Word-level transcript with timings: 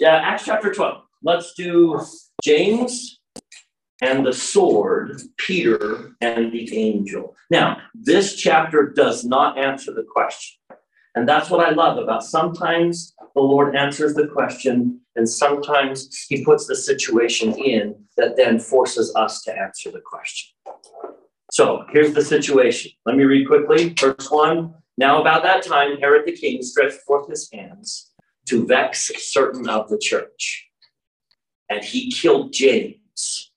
Yeah, 0.00 0.16
Acts 0.16 0.46
chapter 0.46 0.72
12. 0.72 1.02
Let's 1.22 1.52
do 1.52 2.00
James 2.42 3.20
and 4.00 4.24
the 4.24 4.32
sword, 4.32 5.20
Peter 5.36 6.12
and 6.22 6.50
the 6.50 6.74
angel. 6.74 7.36
Now, 7.50 7.82
this 7.92 8.34
chapter 8.34 8.94
does 8.96 9.26
not 9.26 9.58
answer 9.58 9.92
the 9.92 10.06
question. 10.10 10.58
And 11.14 11.28
that's 11.28 11.50
what 11.50 11.60
I 11.60 11.72
love 11.72 11.98
about 11.98 12.24
sometimes 12.24 13.14
the 13.34 13.42
Lord 13.42 13.76
answers 13.76 14.14
the 14.14 14.26
question, 14.26 15.02
and 15.16 15.28
sometimes 15.28 16.24
He 16.30 16.46
puts 16.46 16.66
the 16.66 16.76
situation 16.76 17.52
in 17.58 17.94
that 18.16 18.38
then 18.38 18.58
forces 18.58 19.14
us 19.14 19.42
to 19.42 19.54
answer 19.54 19.90
the 19.90 20.00
question. 20.00 20.56
So 21.52 21.84
here's 21.92 22.14
the 22.14 22.24
situation. 22.24 22.92
Let 23.04 23.16
me 23.16 23.24
read 23.24 23.46
quickly. 23.46 23.94
Verse 24.00 24.30
1 24.30 24.72
Now, 24.96 25.20
about 25.20 25.42
that 25.42 25.62
time, 25.62 25.98
Herod 25.98 26.22
the 26.24 26.32
king 26.32 26.62
stretched 26.62 27.02
forth 27.02 27.28
his 27.28 27.50
hands 27.52 28.09
to 28.46 28.66
vex 28.66 29.10
certain 29.16 29.68
of 29.68 29.88
the 29.88 29.98
church, 29.98 30.68
and 31.68 31.84
he 31.84 32.10
killed 32.10 32.52
James, 32.52 33.52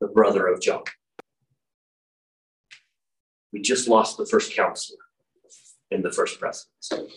the 0.00 0.08
brother 0.08 0.46
of 0.46 0.60
John. 0.60 0.82
We 3.52 3.60
just 3.60 3.88
lost 3.88 4.16
the 4.16 4.26
first 4.26 4.54
counselor 4.54 4.98
in 5.90 6.02
the 6.02 6.12
first 6.12 6.38
presidency. 6.38 7.14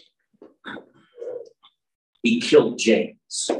He 2.23 2.41
killed 2.41 2.79
James, 2.79 3.51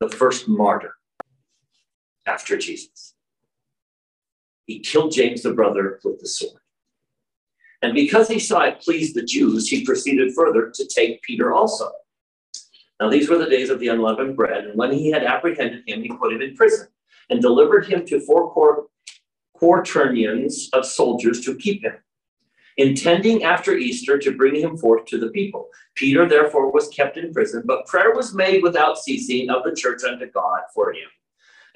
the 0.00 0.08
first 0.08 0.48
martyr 0.48 0.94
after 2.26 2.58
Jesus. 2.58 3.14
He 4.66 4.80
killed 4.80 5.12
James, 5.12 5.42
the 5.42 5.54
brother, 5.54 6.00
with 6.04 6.20
the 6.20 6.26
sword. 6.26 6.60
And 7.82 7.94
because 7.94 8.28
he 8.28 8.38
saw 8.38 8.62
it 8.62 8.80
pleased 8.80 9.14
the 9.14 9.22
Jews, 9.22 9.68
he 9.68 9.84
proceeded 9.84 10.34
further 10.34 10.70
to 10.74 10.86
take 10.86 11.22
Peter 11.22 11.52
also. 11.52 11.90
Now, 13.00 13.10
these 13.10 13.28
were 13.28 13.38
the 13.38 13.50
days 13.50 13.68
of 13.68 13.78
the 13.78 13.88
unleavened 13.88 14.36
bread, 14.36 14.64
and 14.64 14.78
when 14.78 14.92
he 14.92 15.10
had 15.10 15.22
apprehended 15.22 15.86
him, 15.86 16.02
he 16.02 16.08
put 16.08 16.32
him 16.32 16.40
in 16.40 16.56
prison 16.56 16.88
and 17.28 17.42
delivered 17.42 17.86
him 17.86 18.06
to 18.06 18.20
four 18.20 18.86
quaternions 19.54 20.70
of 20.72 20.86
soldiers 20.86 21.44
to 21.44 21.54
keep 21.56 21.82
him 21.82 21.94
intending 22.76 23.42
after 23.42 23.74
Easter 23.74 24.18
to 24.18 24.36
bring 24.36 24.54
him 24.54 24.76
forth 24.76 25.06
to 25.06 25.18
the 25.18 25.28
people. 25.28 25.68
Peter 25.94 26.28
therefore 26.28 26.70
was 26.70 26.88
kept 26.88 27.16
in 27.16 27.32
prison, 27.32 27.62
but 27.64 27.86
prayer 27.86 28.14
was 28.14 28.34
made 28.34 28.62
without 28.62 28.98
ceasing 28.98 29.48
of 29.50 29.64
the 29.64 29.74
church 29.74 30.04
unto 30.04 30.30
God 30.30 30.60
for 30.74 30.92
him. 30.92 31.08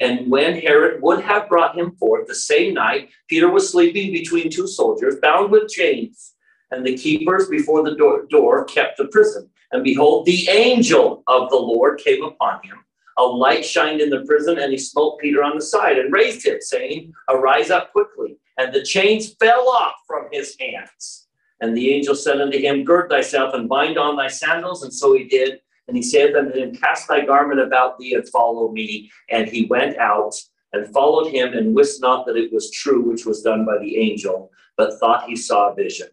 And 0.00 0.30
when 0.30 0.58
Herod 0.58 1.02
would 1.02 1.22
have 1.22 1.48
brought 1.48 1.76
him 1.76 1.92
forth 1.96 2.26
the 2.26 2.34
same 2.34 2.74
night, 2.74 3.10
Peter 3.28 3.50
was 3.50 3.70
sleeping 3.70 4.12
between 4.12 4.50
two 4.50 4.66
soldiers, 4.66 5.16
bound 5.20 5.50
with 5.50 5.70
chains. 5.70 6.34
And 6.70 6.86
the 6.86 6.96
keepers 6.96 7.48
before 7.48 7.82
the 7.82 7.96
door, 7.96 8.26
door 8.30 8.64
kept 8.64 8.96
the 8.96 9.08
prison. 9.08 9.50
And 9.72 9.84
behold, 9.84 10.26
the 10.26 10.48
angel 10.48 11.22
of 11.26 11.50
the 11.50 11.56
Lord 11.56 12.00
came 12.00 12.24
upon 12.24 12.62
him. 12.64 12.78
A 13.18 13.22
light 13.22 13.64
shined 13.64 14.00
in 14.00 14.08
the 14.08 14.24
prison, 14.24 14.58
and 14.58 14.72
he 14.72 14.78
smote 14.78 15.18
Peter 15.18 15.44
on 15.44 15.56
the 15.56 15.62
side 15.62 15.98
and 15.98 16.12
raised 16.12 16.46
him, 16.46 16.58
saying, 16.60 17.12
Arise 17.28 17.70
up 17.70 17.92
quickly 17.92 18.38
and 18.60 18.74
the 18.74 18.82
chains 18.82 19.34
fell 19.34 19.68
off 19.68 19.94
from 20.06 20.26
his 20.30 20.54
hands. 20.60 21.28
And 21.60 21.76
the 21.76 21.90
angel 21.90 22.14
said 22.14 22.40
unto 22.40 22.58
him, 22.58 22.84
Gird 22.84 23.10
thyself 23.10 23.54
and 23.54 23.68
bind 23.68 23.98
on 23.98 24.16
thy 24.16 24.28
sandals. 24.28 24.82
And 24.82 24.92
so 24.92 25.14
he 25.14 25.24
did. 25.24 25.60
And 25.90 25.96
he 25.96 26.04
said 26.04 26.36
unto 26.36 26.56
him, 26.56 26.72
Cast 26.72 27.08
thy 27.08 27.26
garment 27.26 27.58
about 27.58 27.98
thee 27.98 28.14
and 28.14 28.28
follow 28.28 28.70
me. 28.70 29.10
And 29.28 29.48
he 29.48 29.64
went 29.64 29.98
out 29.98 30.36
and 30.72 30.86
followed 30.92 31.32
him 31.32 31.52
and 31.52 31.74
wist 31.74 32.00
not 32.00 32.26
that 32.26 32.36
it 32.36 32.52
was 32.52 32.70
true 32.70 33.02
which 33.02 33.26
was 33.26 33.42
done 33.42 33.64
by 33.64 33.76
the 33.78 33.96
angel, 33.96 34.52
but 34.76 35.00
thought 35.00 35.24
he 35.24 35.34
saw 35.34 35.72
a 35.72 35.74
vision. 35.74 36.06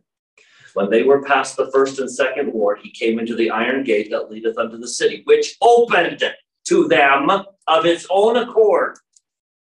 When 0.73 0.89
they 0.89 1.03
were 1.03 1.21
past 1.21 1.57
the 1.57 1.69
first 1.69 1.99
and 1.99 2.09
second 2.09 2.51
ward, 2.51 2.79
he 2.81 2.89
came 2.89 3.19
into 3.19 3.35
the 3.35 3.51
iron 3.51 3.83
gate 3.83 4.09
that 4.09 4.31
leadeth 4.31 4.57
unto 4.57 4.79
the 4.79 4.87
city, 4.87 5.21
which 5.25 5.55
opened 5.61 6.23
to 6.69 6.87
them 6.87 7.29
of 7.29 7.85
its 7.85 8.07
own 8.09 8.35
accord. 8.35 8.97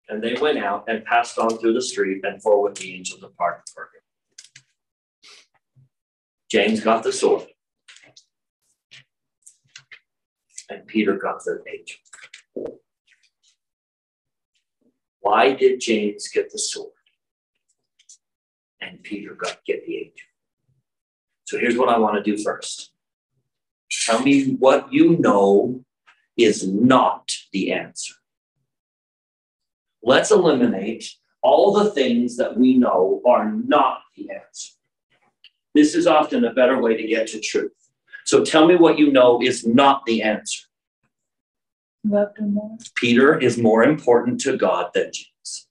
And 0.08 0.24
they 0.24 0.36
went 0.40 0.56
out 0.56 0.84
and 0.88 1.04
passed 1.04 1.38
on 1.38 1.58
through 1.58 1.74
the 1.74 1.82
street, 1.82 2.24
and 2.24 2.42
forward 2.42 2.78
the 2.78 2.94
angel 2.94 3.18
departed 3.18 3.64
for 3.74 3.82
him. 3.82 4.64
James 6.50 6.80
got 6.80 7.02
the 7.02 7.12
sword, 7.12 7.46
and 10.68 10.86
Peter 10.86 11.16
got 11.16 11.42
the 11.44 11.62
angel. 11.66 12.80
Why 15.20 15.54
did 15.54 15.80
James 15.80 16.28
get 16.28 16.50
the 16.50 16.58
sword? 16.58 16.92
And 18.80 19.02
Peter 19.02 19.34
got 19.34 19.58
get 19.66 19.84
the 19.84 19.96
angel. 19.96 20.26
So 21.44 21.58
here's 21.58 21.76
what 21.76 21.88
I 21.88 21.98
want 21.98 22.16
to 22.16 22.36
do 22.36 22.42
first. 22.42 22.92
Tell 24.04 24.20
me 24.20 24.54
what 24.54 24.92
you 24.92 25.16
know 25.18 25.84
is 26.36 26.66
not 26.66 27.32
the 27.52 27.72
answer. 27.72 28.14
Let's 30.02 30.30
eliminate 30.30 31.10
all 31.42 31.72
the 31.72 31.90
things 31.90 32.36
that 32.36 32.56
we 32.56 32.76
know 32.76 33.22
are 33.26 33.50
not 33.50 34.00
the 34.16 34.30
answer. 34.30 34.74
This 35.74 35.94
is 35.94 36.06
often 36.06 36.44
a 36.44 36.52
better 36.52 36.80
way 36.80 36.96
to 36.96 37.06
get 37.06 37.28
to 37.28 37.40
truth. 37.40 37.72
So 38.28 38.44
tell 38.44 38.66
me 38.66 38.76
what 38.76 38.98
you 38.98 39.10
know 39.10 39.40
is 39.40 39.66
not 39.66 40.04
the 40.04 40.22
answer. 40.22 40.66
Him 42.04 42.52
more. 42.52 42.76
Peter 42.94 43.38
is 43.38 43.56
more 43.56 43.82
important 43.82 44.38
to 44.40 44.58
God 44.58 44.90
than 44.92 45.10
Jesus. 45.14 45.66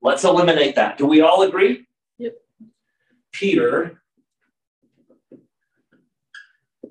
Let's 0.00 0.24
eliminate 0.24 0.74
that. 0.76 0.96
Do 0.96 1.04
we 1.04 1.20
all 1.20 1.42
agree? 1.42 1.86
Yep. 2.16 2.32
Peter 3.30 4.00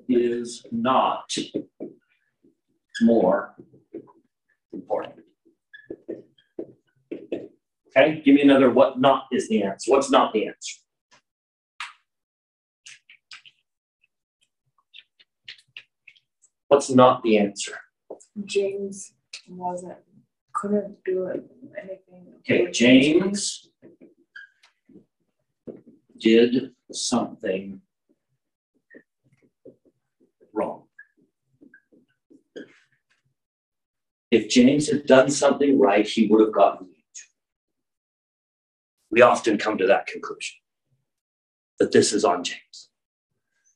is 0.08 0.64
not 0.70 1.34
more 3.00 3.56
important. 4.72 5.16
Okay, 7.88 8.22
give 8.24 8.36
me 8.36 8.42
another 8.42 8.70
what 8.70 9.00
not 9.00 9.24
is 9.32 9.48
the 9.48 9.64
answer. 9.64 9.90
What's 9.90 10.12
not 10.12 10.32
the 10.32 10.46
answer? 10.46 10.81
What's 16.72 16.88
not 16.88 17.22
the 17.22 17.36
answer? 17.36 17.76
James 18.46 19.12
wasn't, 19.46 19.98
couldn't 20.54 21.04
do 21.04 21.26
it, 21.26 21.44
anything. 21.78 22.32
Okay, 22.38 22.70
James 22.70 23.68
did 26.18 26.70
something 26.90 27.82
wrong. 30.54 30.84
If 34.30 34.48
James 34.48 34.88
had 34.90 35.04
done 35.04 35.28
something 35.28 35.78
right, 35.78 36.06
he 36.06 36.26
would 36.28 36.40
have 36.40 36.54
gotten 36.54 36.88
we 39.10 39.20
often 39.20 39.58
come 39.58 39.76
to 39.76 39.86
that 39.88 40.06
conclusion 40.06 40.56
that 41.78 41.92
this 41.92 42.14
is 42.14 42.24
on 42.24 42.42
James. 42.42 42.88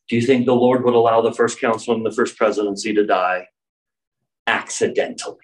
Do 0.08 0.14
you 0.14 0.22
think 0.22 0.46
the 0.46 0.54
Lord 0.54 0.84
would 0.84 0.94
allow 0.94 1.20
the 1.20 1.32
first 1.32 1.60
council 1.60 1.94
and 1.94 2.06
the 2.06 2.12
first 2.12 2.36
presidency 2.36 2.94
to 2.94 3.04
die 3.04 3.48
accidentally? 4.46 5.36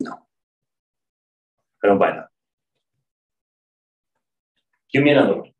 No. 0.00 0.18
I 1.82 1.86
don't 1.86 1.98
buy 1.98 2.12
that. 2.12 2.28
Give 4.92 5.02
me 5.02 5.10
another 5.12 5.36
one. 5.36 5.50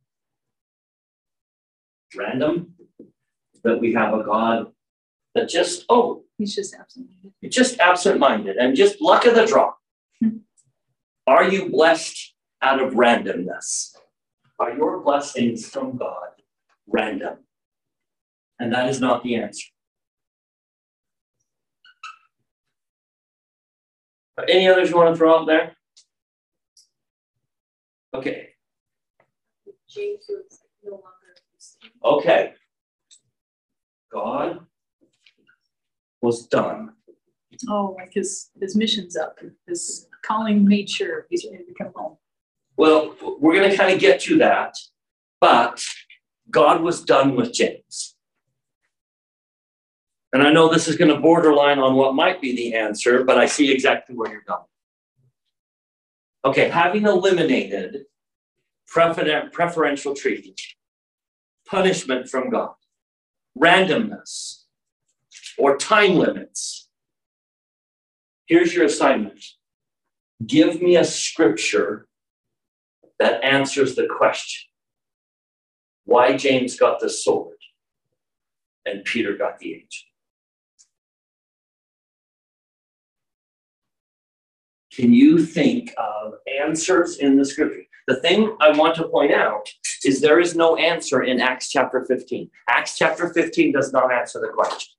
Random, 2.15 2.75
that 3.65 3.81
we 3.81 3.95
have 3.95 4.13
a 4.15 4.23
God 4.23 4.71
that 5.35 5.49
just, 5.49 5.85
oh, 5.89 6.23
He's 6.37 6.55
just 6.55 6.75
absent 6.75 7.07
minded. 7.23 7.53
just 7.53 7.79
absent 7.79 8.19
minded 8.19 8.57
and 8.57 8.77
just 8.77 9.01
luck 9.01 9.25
of 9.25 9.35
the 9.35 9.47
draw. 9.47 9.73
Hmm. 10.21 10.39
Are 11.27 11.49
you 11.49 11.71
blessed 11.71 12.35
out 12.61 12.83
of 12.83 12.95
randomness? 12.95 13.95
Are 14.59 14.73
your 14.73 15.01
blessings 15.01 15.69
from 15.69 15.97
God 15.97 16.34
random? 16.87 17.39
And 18.59 18.73
that 18.73 18.89
is 18.89 19.01
not 19.01 19.23
the 19.23 19.37
answer. 19.37 19.67
Any 24.49 24.69
others 24.69 24.91
you 24.91 24.97
want 24.97 25.15
to 25.15 25.17
throw 25.17 25.39
out 25.39 25.47
there? 25.47 25.77
Okay. 28.15 28.49
Okay. 32.05 32.53
God 34.13 34.67
was 36.21 36.47
done. 36.47 36.93
Oh, 37.69 37.95
like 37.99 38.13
his, 38.13 38.51
his 38.61 38.77
mission's 38.77 39.17
up, 39.17 39.39
his 39.67 40.09
calling 40.23 40.67
made 40.67 40.91
sure 40.91 41.27
he's 41.31 41.47
ready 41.51 41.65
to 41.65 41.75
come 41.75 41.93
home. 41.95 42.17
Well, 42.77 43.15
we're 43.39 43.55
going 43.55 43.71
to 43.71 43.77
kind 43.77 43.93
of 43.95 44.01
get 44.01 44.21
to 44.23 44.39
that, 44.39 44.75
but 45.41 45.81
God 46.51 46.83
was 46.83 47.05
done 47.05 47.37
with 47.37 47.53
James. 47.53 48.15
And 50.33 50.43
I 50.43 50.53
know 50.53 50.69
this 50.69 50.89
is 50.89 50.97
going 50.97 51.15
to 51.15 51.21
borderline 51.21 51.79
on 51.79 51.95
what 51.95 52.15
might 52.15 52.41
be 52.41 52.57
the 52.57 52.75
answer, 52.75 53.23
but 53.23 53.39
I 53.39 53.47
see 53.47 53.71
exactly 53.71 54.17
where 54.17 54.31
you're 54.31 54.43
going. 54.47 54.65
Okay, 56.45 56.69
having 56.69 57.07
eliminated 57.07 58.05
preferential 58.87 60.15
treatment, 60.15 60.61
punishment 61.67 62.29
from 62.29 62.51
God, 62.51 62.75
randomness 63.57 64.65
or 65.57 65.77
time 65.77 66.17
limits. 66.17 66.89
Here's 68.47 68.75
your 68.75 68.85
assignment 68.87 69.41
give 70.45 70.83
me 70.83 70.97
a 70.97 71.05
scripture 71.05 72.09
that 73.19 73.43
answers 73.45 73.95
the 73.95 74.07
question 74.07 74.69
why 76.05 76.37
James 76.37 76.77
got 76.77 77.01
the 77.01 77.11
sword 77.11 77.57
and 78.87 79.05
Peter 79.05 79.37
got 79.37 79.59
the 79.59 79.75
angel. 79.75 80.03
Can 84.95 85.13
you 85.13 85.45
think 85.45 85.93
of 85.99 86.35
answers 86.63 87.19
in 87.19 87.37
the 87.37 87.45
scripture? 87.45 87.83
The 88.07 88.17
thing 88.17 88.57
I 88.61 88.71
want 88.71 88.95
to 88.97 89.09
point 89.09 89.33
out 89.33 89.69
is 90.05 90.21
there 90.21 90.39
is 90.39 90.55
no 90.55 90.77
answer 90.77 91.23
in 91.23 91.41
Acts 91.41 91.71
chapter 91.71 92.05
15. 92.05 92.51
Acts 92.69 92.97
chapter 92.97 93.33
15 93.33 93.73
does 93.73 93.93
not 93.93 94.13
answer 94.13 94.41
the 94.41 94.49
question. 94.49 94.93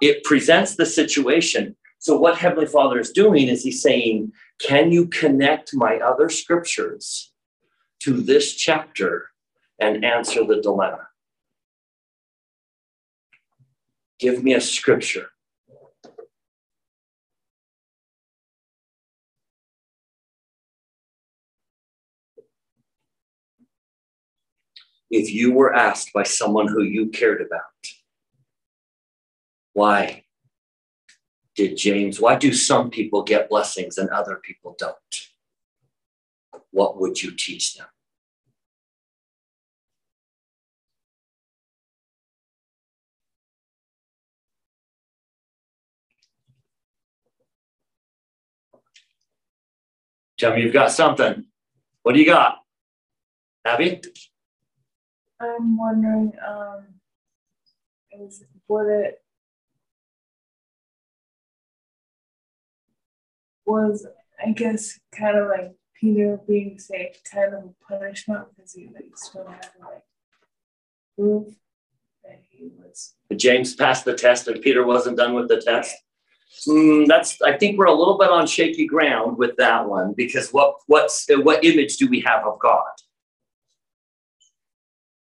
It 0.00 0.24
presents 0.24 0.74
the 0.74 0.86
situation. 0.86 1.76
So, 1.98 2.18
what 2.18 2.38
Heavenly 2.38 2.66
Father 2.66 2.98
is 2.98 3.12
doing 3.12 3.46
is 3.46 3.62
He's 3.62 3.82
saying, 3.82 4.32
Can 4.58 4.90
you 4.90 5.06
connect 5.06 5.70
my 5.74 5.98
other 5.98 6.28
scriptures 6.28 7.32
to 8.00 8.14
this 8.14 8.54
chapter 8.54 9.31
and 9.82 10.04
answer 10.04 10.44
the 10.44 10.60
dilemma? 10.60 11.08
Give 14.18 14.42
me 14.42 14.54
a 14.54 14.60
scripture 14.60 15.30
if 25.12 25.30
you 25.30 25.52
were 25.52 25.74
asked 25.74 26.10
by 26.14 26.22
someone 26.22 26.66
who 26.66 26.82
you 26.82 27.08
cared 27.10 27.42
about, 27.42 27.60
why 29.74 30.24
did 31.54 31.76
James, 31.76 32.18
why 32.18 32.34
do 32.34 32.52
some 32.52 32.88
people 32.88 33.22
get 33.22 33.50
blessings 33.50 33.98
and 33.98 34.08
other 34.08 34.40
people 34.42 34.74
don't? 34.78 34.96
What 36.70 36.98
would 36.98 37.22
you 37.22 37.32
teach 37.36 37.74
them? 37.74 37.86
Tell 50.42 50.56
me 50.56 50.62
you've 50.62 50.72
got 50.72 50.90
something. 50.90 51.44
What 52.02 52.14
do 52.14 52.18
you 52.18 52.26
got? 52.26 52.56
Abby? 53.64 54.00
I'm 55.38 55.78
wondering, 55.78 56.32
um, 56.44 56.82
is 58.10 58.42
would 58.66 58.88
it 58.88 59.22
was 63.64 64.04
I 64.44 64.50
guess 64.50 64.98
kind 65.12 65.38
of 65.38 65.46
like 65.46 65.76
Peter 65.94 66.40
being 66.48 66.76
saved, 66.80 67.20
kind 67.24 67.54
of 67.54 67.62
a 67.62 67.74
punishment 67.88 68.48
because 68.56 68.72
he 68.72 68.86
like 68.92 69.16
still 69.16 69.46
had 69.46 69.62
to 69.62 69.68
like 69.78 70.02
prove 71.16 71.54
that 72.24 72.42
he 72.50 72.68
was. 72.80 73.14
But 73.28 73.38
James 73.38 73.76
passed 73.76 74.04
the 74.04 74.14
test 74.14 74.48
and 74.48 74.60
Peter 74.60 74.84
wasn't 74.84 75.18
done 75.18 75.34
with 75.34 75.46
the 75.46 75.60
test. 75.60 75.94
Mm, 76.68 77.06
that's 77.06 77.40
I 77.42 77.56
think 77.56 77.78
we're 77.78 77.86
a 77.86 77.94
little 77.94 78.18
bit 78.18 78.30
on 78.30 78.46
shaky 78.46 78.86
ground 78.86 79.38
with 79.38 79.56
that 79.56 79.88
one 79.88 80.14
because 80.16 80.50
what 80.50 80.76
what's 80.86 81.26
what 81.28 81.64
image 81.64 81.96
do 81.96 82.08
we 82.08 82.20
have 82.20 82.46
of 82.46 82.58
God? 82.58 82.92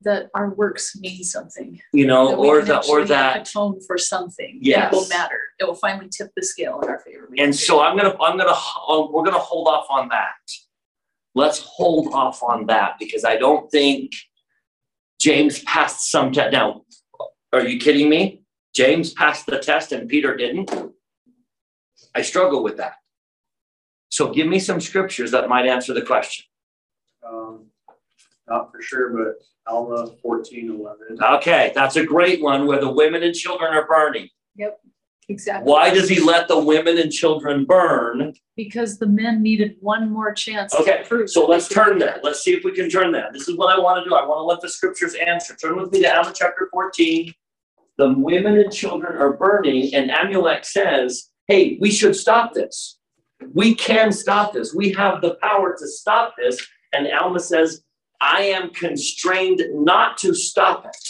that 0.07 0.31
our 0.35 0.55
works 0.55 0.97
mean 0.97 1.23
something. 1.23 1.81
You 1.93 2.07
know, 2.07 2.29
that 2.29 2.37
or 2.37 2.63
the 2.63 2.87
or 2.89 3.05
that 3.05 3.49
atone 3.49 3.81
for 3.87 3.99
something. 3.99 4.59
Yes. 4.63 4.93
It 4.93 4.97
will 4.97 5.09
matter. 5.09 5.41
It 5.59 5.65
will 5.65 5.75
finally 5.75 6.09
tip 6.09 6.31
the 6.35 6.43
scale 6.43 6.81
in 6.81 6.89
our 6.89 7.01
favor. 7.01 7.29
We 7.31 7.39
and 7.39 7.55
so 7.55 7.81
I'm 7.83 7.97
gonna 7.97 8.17
I'm 8.21 8.39
gonna 8.39 8.53
uh, 8.53 9.07
we're 9.11 9.25
gonna 9.25 9.39
hold 9.39 9.69
off 9.69 9.87
on 9.91 10.09
that. 10.09 10.35
Let's 11.35 11.59
hold 11.59 12.15
off 12.15 12.43
on 12.43 12.67
that 12.67 12.95
because 12.99 13.25
I 13.25 13.37
don't 13.37 13.71
think 13.71 14.13
James 15.21 15.63
passed 15.65 16.11
some 16.11 16.33
test. 16.33 16.53
Now, 16.53 16.83
are 17.53 17.67
you 17.67 17.79
kidding 17.79 18.09
me? 18.09 18.43
James 18.75 19.13
passed 19.13 19.47
the 19.47 19.59
test 19.59 19.93
and 19.93 20.09
Peter 20.09 20.37
didn't. 20.37 20.71
I 22.17 22.23
struggle 22.23 22.63
with 22.65 22.79
that. 22.79 22.95
So 24.09 24.33
give 24.33 24.47
me 24.47 24.59
some 24.59 24.81
scriptures 24.81 25.31
that 25.33 25.49
might 25.49 25.67
answer 25.67 25.93
the 25.93 26.01
question. 26.03 26.47
Um, 27.29 27.67
not 28.49 28.73
for 28.73 28.81
sure, 28.81 29.11
but 29.11 29.35
Alma 29.71 30.13
fourteen 30.23 30.71
eleven. 30.71 31.19
Okay, 31.23 31.73
that's 31.75 31.97
a 31.97 32.07
great 32.07 32.41
one 32.43 32.67
where 32.67 32.81
the 32.81 32.91
women 32.91 33.23
and 33.23 33.35
children 33.35 33.75
are 33.75 33.87
burning. 33.87 34.29
Yep, 34.55 34.81
exactly. 35.29 35.71
Why 35.71 35.91
does 35.93 36.09
he 36.09 36.21
let 36.21 36.49
the 36.49 36.59
women 36.59 36.97
and 36.99 37.13
children 37.13 37.67
burn? 37.67 38.33
Because 38.57 38.99
the 38.99 39.07
men 39.09 39.43
needed 39.43 39.77
one 39.81 40.11
more 40.11 40.33
chance 40.33 40.73
Okay, 40.75 41.03
to 41.03 41.05
prove. 41.09 41.29
So 41.29 41.45
let's 41.47 41.69
turn 41.69 41.99
that. 41.99 42.15
there. 42.15 42.21
Let's 42.23 42.43
see 42.43 42.55
if 42.55 42.65
we 42.65 42.73
can 42.73 42.89
turn 42.89 43.13
that. 43.13 43.35
This 43.35 43.47
is 43.49 43.59
what 43.59 43.77
I 43.77 43.79
want 43.79 44.03
to 44.03 44.09
do. 44.09 44.15
I 44.15 44.25
want 44.25 44.39
to 44.39 44.45
let 44.45 44.63
the 44.63 44.71
scriptures 44.71 45.15
answer. 45.15 45.55
Turn 45.55 45.77
with 45.77 45.93
me 45.93 46.01
to 46.03 46.17
Alma 46.17 46.33
chapter 46.35 46.69
14. 46.73 47.35
The 47.99 48.15
women 48.15 48.57
and 48.59 48.73
children 48.73 49.17
are 49.21 49.33
burning, 49.37 49.95
and 49.95 50.11
Amulek 50.11 50.65
says, 50.65 51.31
Hey, 51.49 51.79
we 51.81 51.91
should 51.91 52.17
stop 52.17 52.55
this. 52.55 52.99
We 53.55 53.75
can 53.75 54.11
stop 54.11 54.53
this. 54.53 54.75
We 54.75 54.93
have 54.93 55.21
the 55.21 55.35
power 55.37 55.77
to 55.79 55.87
stop 55.87 56.35
this. 56.37 56.67
And 56.93 57.07
Alma 57.13 57.41
says, 57.41 57.83
I 58.21 58.43
am 58.43 58.71
constrained 58.71 59.63
not 59.73 60.19
to 60.19 60.35
stop 60.35 60.87
it. 60.87 61.09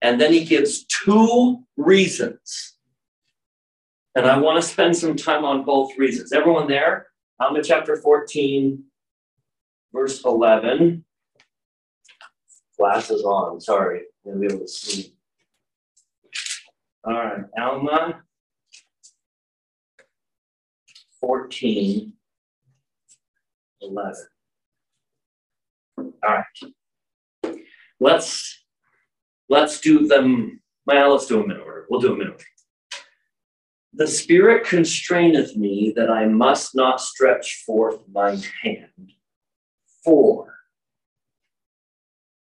And 0.00 0.20
then 0.20 0.32
he 0.32 0.44
gives 0.44 0.84
two 0.84 1.62
reasons. 1.76 2.74
And 4.16 4.26
I 4.26 4.38
want 4.38 4.62
to 4.62 4.68
spend 4.68 4.96
some 4.96 5.16
time 5.16 5.44
on 5.44 5.64
both 5.64 5.96
reasons. 5.96 6.32
Everyone 6.32 6.66
there? 6.66 7.06
Alma 7.40 7.62
chapter 7.62 7.96
14, 7.96 8.82
verse 9.92 10.24
11. 10.24 11.04
Glasses 12.78 13.22
on, 13.22 13.60
sorry. 13.60 14.02
I'm 14.26 14.40
be 14.40 14.46
able 14.46 14.60
to 14.60 14.68
see. 14.68 15.14
All 17.04 17.14
right, 17.14 17.44
Alma 17.58 18.22
14, 21.22 22.12
11. 23.80 24.14
All 25.98 26.12
right. 26.24 27.54
Let's 28.00 28.64
let's 29.48 29.80
do 29.80 30.06
them. 30.06 30.60
Well, 30.86 31.12
let's 31.12 31.26
do 31.26 31.40
them 31.40 31.52
in 31.52 31.60
order. 31.60 31.86
We'll 31.88 32.00
do 32.00 32.08
them 32.08 32.22
in 32.22 32.28
order. 32.28 32.44
The 33.94 34.08
Spirit 34.08 34.66
constraineth 34.66 35.56
me 35.56 35.92
that 35.96 36.10
I 36.10 36.26
must 36.26 36.74
not 36.74 37.00
stretch 37.00 37.62
forth 37.64 38.00
mine 38.12 38.42
hand. 38.62 39.12
For 40.04 40.52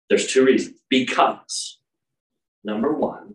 there's 0.08 0.26
two 0.26 0.44
reasons. 0.44 0.80
Because 0.90 1.78
number 2.64 2.92
one, 2.92 3.34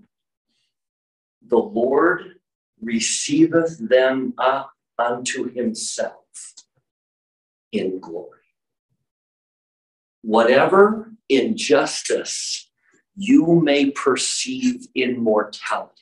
the 1.47 1.57
Lord 1.57 2.39
receiveth 2.81 3.77
them 3.77 4.33
up 4.37 4.71
unto 4.99 5.51
himself 5.53 6.55
in 7.71 7.99
glory 7.99 8.39
whatever 10.21 11.11
injustice 11.29 12.69
you 13.15 13.61
may 13.61 13.89
perceive 13.91 14.87
in 14.95 15.19
mortality 15.21 15.93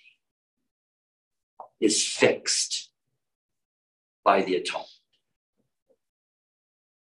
is 1.80 2.06
fixed 2.06 2.90
by 4.24 4.42
the 4.42 4.56
atonement. 4.56 4.90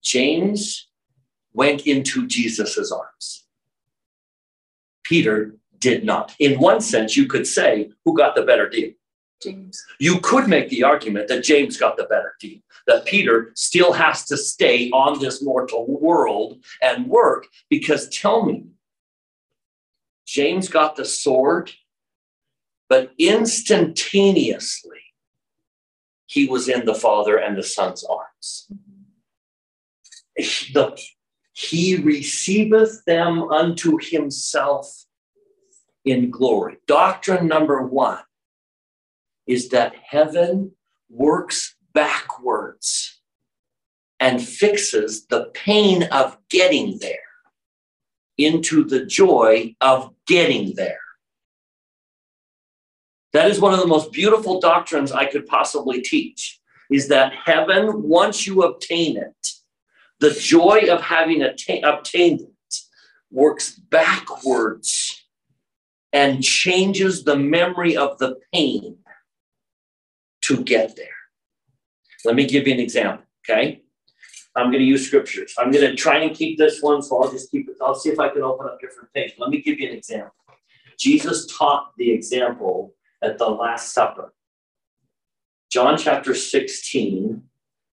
James 0.03 0.89
went 1.53 1.87
into 1.87 2.27
Jesus' 2.27 2.93
arms. 2.93 3.47
Peter 5.05 5.55
did 5.79 6.05
not. 6.05 6.35
In 6.39 6.61
one 6.61 6.81
sense, 6.81 7.17
you 7.17 7.27
could 7.27 7.47
say, 7.47 7.91
who 8.05 8.17
got 8.17 8.35
the 8.35 8.43
better 8.43 8.69
deal? 8.69 8.91
James. 9.43 9.85
You 9.99 10.21
could 10.21 10.49
make 10.49 10.69
the 10.69 10.85
argument 10.85 11.29
that 11.29 11.45
James 11.45 11.77
got 11.77 11.97
the 11.97 12.05
better 12.05 12.35
deal, 12.41 12.59
that 12.87 13.05
Peter 13.05 13.53
still 13.55 13.93
has 13.93 14.25
to 14.27 14.37
stay 14.37 14.91
on 14.91 15.21
this 15.21 15.43
mortal 15.43 15.87
world 16.01 16.65
and 16.83 17.07
work, 17.07 17.47
because 17.71 18.09
tell 18.09 18.45
me, 18.45 18.67
James 20.27 20.69
got 20.69 20.97
the 20.97 21.05
sword, 21.05 21.73
but 22.89 23.13
instantaneously 23.19 24.99
he 26.27 26.47
was 26.47 26.69
in 26.69 26.85
the 26.85 26.95
Father 26.95 27.39
and 27.39 27.57
the 27.57 27.63
Son's 27.63 28.05
arms. 28.05 28.69
Mm-hmm. 28.73 30.73
The, 30.75 31.01
he 31.53 31.97
receiveth 31.97 33.05
them 33.07 33.51
unto 33.51 33.99
himself 34.01 35.05
in 36.05 36.31
glory. 36.31 36.77
Doctrine 36.87 37.49
number 37.49 37.83
one 37.83 38.21
is 39.49 39.71
that 39.71 39.95
heaven 40.07 40.71
works 41.09 41.75
backwards 41.95 43.21
and 44.21 44.43
fixes 44.43 45.27
the 45.27 45.51
pain 45.55 46.05
of 46.05 46.37
getting 46.51 46.99
there 46.99 47.19
into 48.37 48.85
the 48.85 49.05
joy 49.05 49.75
of 49.81 50.13
getting 50.27 50.75
there. 50.77 51.01
That 53.33 53.51
is 53.51 53.61
one 53.61 53.73
of 53.73 53.81
the 53.81 53.87
most 53.87 54.13
beautiful 54.13 54.61
doctrines 54.61 55.13
I 55.13 55.27
could 55.27 55.47
possibly 55.47 56.03
teach 56.03 56.61
is 56.91 57.09
that 57.09 57.33
heaven, 57.33 58.03
once 58.03 58.47
you 58.47 58.63
obtain 58.63 59.17
it, 59.17 59.49
the 60.21 60.31
joy 60.31 60.87
of 60.91 61.01
having 61.01 61.43
atta- 61.43 61.89
obtained 61.89 62.41
it 62.41 62.77
works 63.31 63.73
backwards 63.73 65.27
and 66.13 66.43
changes 66.43 67.25
the 67.25 67.37
memory 67.37 67.97
of 67.97 68.19
the 68.19 68.37
pain 68.53 68.99
to 70.49 70.65
get 70.65 70.97
there. 70.97 71.07
Let 72.25 72.35
me 72.35 72.47
give 72.47 72.67
you 72.67 72.75
an 72.75 72.81
example, 72.81 73.25
okay? 73.49 73.83
I'm 74.57 74.71
going 74.73 74.81
to 74.81 74.85
use 74.85 75.07
scriptures. 75.07 75.55
I'm 75.59 75.71
going 75.71 75.89
to 75.89 75.95
try 75.95 76.19
and 76.19 76.35
keep 76.35 76.59
this 76.59 76.83
one, 76.83 77.03
so 77.03 77.23
I'll 77.23 77.31
just 77.31 77.51
keep 77.51 77.69
it. 77.69 77.77
I'll 77.81 77.95
see 77.95 78.09
if 78.09 78.19
I 78.19 78.31
can 78.31 78.43
open 78.43 78.67
up 78.67 78.81
different 78.81 79.13
things. 79.13 79.33
Let 79.39 79.51
me 79.51 79.61
give 79.61 79.79
you 79.79 79.89
an 79.89 79.95
example. 79.95 80.33
Jesus 80.99 81.47
taught 81.47 81.93
the 81.97 82.11
example 82.11 82.95
at 83.23 83.39
the 83.39 83.49
Last 83.49 83.93
Supper. 83.93 84.33
John 85.71 85.99
chapter 85.99 86.35
16, 86.35 87.43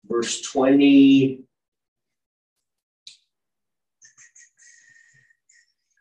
verse 0.07 0.41
20. 0.41 1.41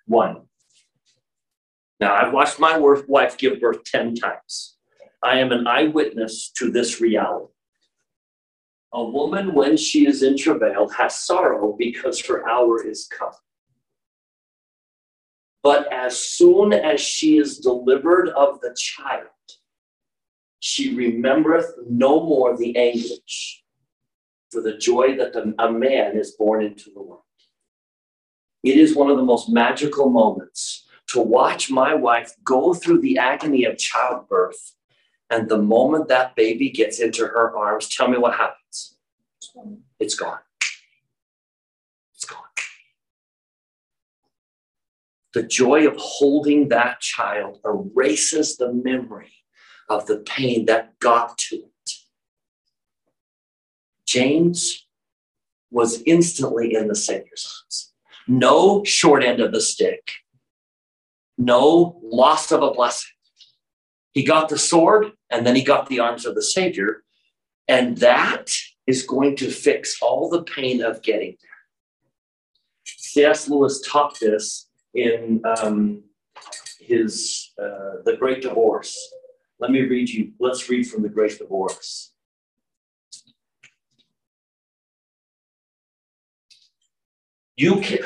One. 0.06 0.42
Now, 2.00 2.14
I've 2.14 2.32
watched 2.32 2.58
my 2.58 2.78
wife 2.78 3.36
give 3.36 3.60
birth 3.60 3.84
10 3.84 4.14
times. 4.14 4.76
I 5.24 5.38
am 5.38 5.52
an 5.52 5.66
eyewitness 5.66 6.50
to 6.58 6.70
this 6.70 7.00
reality. 7.00 7.52
A 8.92 9.02
woman, 9.02 9.54
when 9.54 9.76
she 9.76 10.06
is 10.06 10.22
in 10.22 10.36
travail, 10.36 10.88
has 10.90 11.18
sorrow 11.18 11.74
because 11.76 12.24
her 12.26 12.48
hour 12.48 12.86
is 12.86 13.08
come. 13.08 13.32
But 15.62 15.90
as 15.90 16.18
soon 16.18 16.74
as 16.74 17.00
she 17.00 17.38
is 17.38 17.58
delivered 17.58 18.28
of 18.28 18.60
the 18.60 18.74
child, 18.76 19.28
she 20.60 20.94
remembereth 20.94 21.72
no 21.88 22.22
more 22.22 22.56
the 22.56 22.76
anguish 22.76 23.64
for 24.50 24.60
the 24.60 24.76
joy 24.76 25.16
that 25.16 25.34
a 25.58 25.72
man 25.72 26.18
is 26.18 26.32
born 26.32 26.62
into 26.62 26.90
the 26.90 27.02
world. 27.02 27.22
It 28.62 28.76
is 28.76 28.94
one 28.94 29.10
of 29.10 29.16
the 29.16 29.24
most 29.24 29.48
magical 29.48 30.10
moments 30.10 30.86
to 31.08 31.20
watch 31.20 31.70
my 31.70 31.94
wife 31.94 32.32
go 32.44 32.74
through 32.74 33.00
the 33.00 33.18
agony 33.18 33.64
of 33.64 33.78
childbirth. 33.78 34.74
And 35.34 35.48
the 35.48 35.58
moment 35.58 36.06
that 36.08 36.36
baby 36.36 36.70
gets 36.70 37.00
into 37.00 37.26
her 37.26 37.56
arms, 37.56 37.88
tell 37.88 38.06
me 38.06 38.18
what 38.18 38.36
happens. 38.36 38.96
It's 39.98 40.14
gone. 40.14 40.38
It's 42.14 42.24
gone. 42.24 42.38
The 45.32 45.42
joy 45.42 45.88
of 45.88 45.96
holding 45.96 46.68
that 46.68 47.00
child 47.00 47.58
erases 47.64 48.56
the 48.56 48.72
memory 48.72 49.32
of 49.88 50.06
the 50.06 50.18
pain 50.18 50.66
that 50.66 50.96
got 51.00 51.36
to 51.38 51.56
it. 51.56 51.90
James 54.06 54.86
was 55.72 56.00
instantly 56.06 56.76
in 56.76 56.86
the 56.86 56.94
Savior's 56.94 57.64
arms. 57.64 57.92
No 58.28 58.84
short 58.84 59.24
end 59.24 59.40
of 59.40 59.50
the 59.50 59.60
stick, 59.60 60.12
no 61.36 62.00
loss 62.04 62.52
of 62.52 62.62
a 62.62 62.70
blessing. 62.70 63.10
He 64.12 64.22
got 64.22 64.48
the 64.48 64.58
sword 64.58 65.10
and 65.34 65.46
then 65.46 65.56
he 65.56 65.62
got 65.62 65.88
the 65.88 66.00
arms 66.00 66.24
of 66.26 66.34
the 66.34 66.42
Savior. 66.42 67.02
And 67.66 67.98
that 67.98 68.50
is 68.86 69.02
going 69.02 69.36
to 69.36 69.50
fix 69.50 70.00
all 70.00 70.28
the 70.28 70.42
pain 70.42 70.82
of 70.82 71.02
getting 71.02 71.36
there. 71.40 71.50
C.S. 72.84 73.48
Lewis 73.48 73.82
taught 73.86 74.18
this 74.20 74.68
in 74.94 75.42
um, 75.44 76.02
his 76.78 77.52
uh, 77.60 78.02
The 78.04 78.16
Great 78.18 78.42
Divorce. 78.42 78.96
Let 79.58 79.70
me 79.70 79.80
read 79.82 80.08
you, 80.08 80.32
let's 80.38 80.68
read 80.68 80.86
from 80.86 81.02
The 81.02 81.08
Great 81.08 81.38
Divorce. 81.38 82.12
You 87.56 87.80
can. 87.80 88.00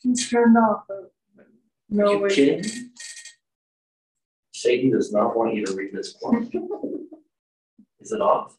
He's 0.00 0.30
turned 0.30 0.56
off. 0.56 0.84
No 1.90 2.12
you 2.12 2.18
way. 2.20 2.62
Satan 4.58 4.90
does 4.90 5.12
not 5.12 5.36
want 5.36 5.54
you 5.54 5.64
to 5.64 5.72
read 5.72 5.92
this 5.92 6.16
one. 6.20 6.50
Is 8.00 8.12
it 8.12 8.20
off? 8.20 8.56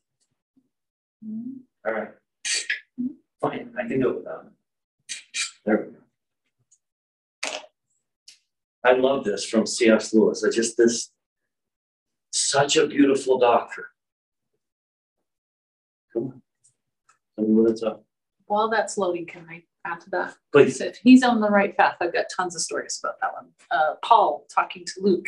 All 1.86 1.94
right. 1.94 2.10
Fine, 3.42 3.74
I 3.78 3.88
can 3.88 4.00
do 4.00 4.10
it 4.10 4.18
without 4.18 4.46
it. 4.46 5.16
There 5.66 5.78
we 5.78 7.52
go. 7.52 7.60
I 8.86 8.94
love 8.94 9.26
this 9.26 9.46
from 9.46 9.66
C.S. 9.66 10.14
Lewis. 10.14 10.44
I 10.44 10.50
just 10.50 10.78
this 10.78 11.12
such 12.32 12.78
a 12.78 12.88
beautiful 12.88 13.38
doctrine. 13.38 13.88
Come 16.14 16.24
on. 16.24 16.42
Tell 17.36 17.46
me 17.46 17.56
what 17.56 17.72
it's 17.72 17.84
up. 17.84 18.04
While 18.46 18.70
that's 18.70 18.98
loading, 18.98 19.26
can 19.26 19.46
I 19.50 19.64
add 19.86 20.00
to 20.02 20.10
that? 20.12 20.36
Please. 20.54 20.80
If 20.80 20.98
he's 20.98 21.24
on 21.24 21.42
the 21.42 21.50
right 21.50 21.76
path, 21.76 21.98
I've 22.00 22.14
got 22.14 22.26
tons 22.36 22.56
of 22.56 22.62
stories 22.62 23.00
about 23.04 23.20
that 23.22 23.34
one. 23.34 23.50
Uh, 23.70 23.96
Paul 24.02 24.46
talking 24.54 24.86
to 24.86 24.94
Luke 25.02 25.28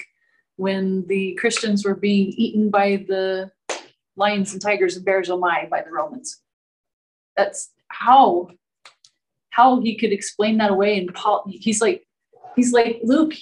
when 0.61 1.03
the 1.07 1.33
Christians 1.39 1.83
were 1.83 1.95
being 1.95 2.27
eaten 2.37 2.69
by 2.69 3.03
the 3.07 3.49
lions 4.15 4.53
and 4.53 4.61
tigers 4.61 4.95
and 4.95 5.03
bears, 5.03 5.27
oh 5.27 5.39
my, 5.39 5.67
by 5.71 5.81
the 5.81 5.89
Romans. 5.89 6.39
That's 7.35 7.71
how 7.87 8.49
how 9.49 9.81
he 9.81 9.97
could 9.97 10.11
explain 10.11 10.59
that 10.59 10.69
away. 10.69 10.99
And 10.99 11.11
Paul, 11.15 11.43
he's 11.49 11.81
like, 11.81 12.05
he's 12.55 12.73
like, 12.73 12.99
Luke, 13.03 13.33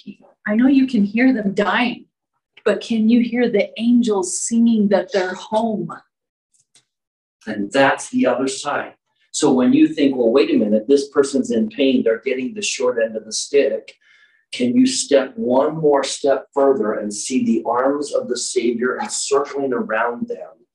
I 0.48 0.56
know 0.56 0.68
you 0.68 0.88
can 0.88 1.04
hear 1.04 1.34
them 1.34 1.54
dying, 1.54 2.06
but 2.64 2.80
can 2.80 3.10
you 3.10 3.20
hear 3.20 3.50
the 3.50 3.70
angels 3.78 4.40
singing 4.40 4.88
that 4.88 5.12
they're 5.12 5.36
home? 5.36 5.92
And 7.46 7.70
that's 7.70 8.10
the 8.12 8.28
other 8.28 8.48
side. 8.48 8.94
So 9.32 9.52
when 9.52 9.74
you 9.74 9.90
think, 9.90 10.16
well, 10.16 10.32
wait 10.32 10.52
a 10.52 10.58
minute, 10.58 10.88
this 10.88 11.10
person's 11.10 11.52
in 11.52 11.68
pain, 11.68 12.02
they're 12.02 12.22
getting 12.22 12.54
the 12.54 12.62
short 12.62 12.98
end 13.04 13.18
of 13.18 13.26
the 13.26 13.34
stick. 13.34 13.99
Can 14.52 14.76
you 14.76 14.88
step 14.88 15.34
one 15.36 15.78
more 15.78 16.04
step 16.04 16.48
further 16.54 16.94
and 16.94 17.14
see 17.14 17.44
the 17.46 17.64
arms 17.66 18.14
of 18.14 18.28
the 18.28 18.38
Savior 18.38 19.00
encircling 19.00 19.74
around 19.74 20.28
them? 20.28 20.66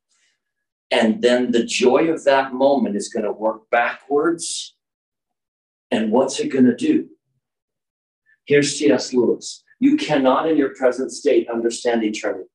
And 0.91 1.23
then 1.23 1.51
the 1.51 1.65
joy 1.65 2.09
of 2.09 2.25
that 2.25 2.55
moment 2.55 2.95
is 2.95 3.09
going 3.09 3.25
to 3.25 3.33
work 3.33 3.69
backwards. 3.71 4.77
And 5.91 6.13
what's 6.13 6.39
it 6.39 6.53
going 6.53 6.67
to 6.67 6.77
do? 6.77 7.09
Here's 8.47 8.79
C.S. 8.79 9.13
Lewis. 9.13 9.65
You 9.81 9.97
cannot, 9.97 10.49
in 10.49 10.57
your 10.57 10.75
present 10.75 11.11
state, 11.11 11.49
understand 11.51 12.05
eternity. 12.05 12.49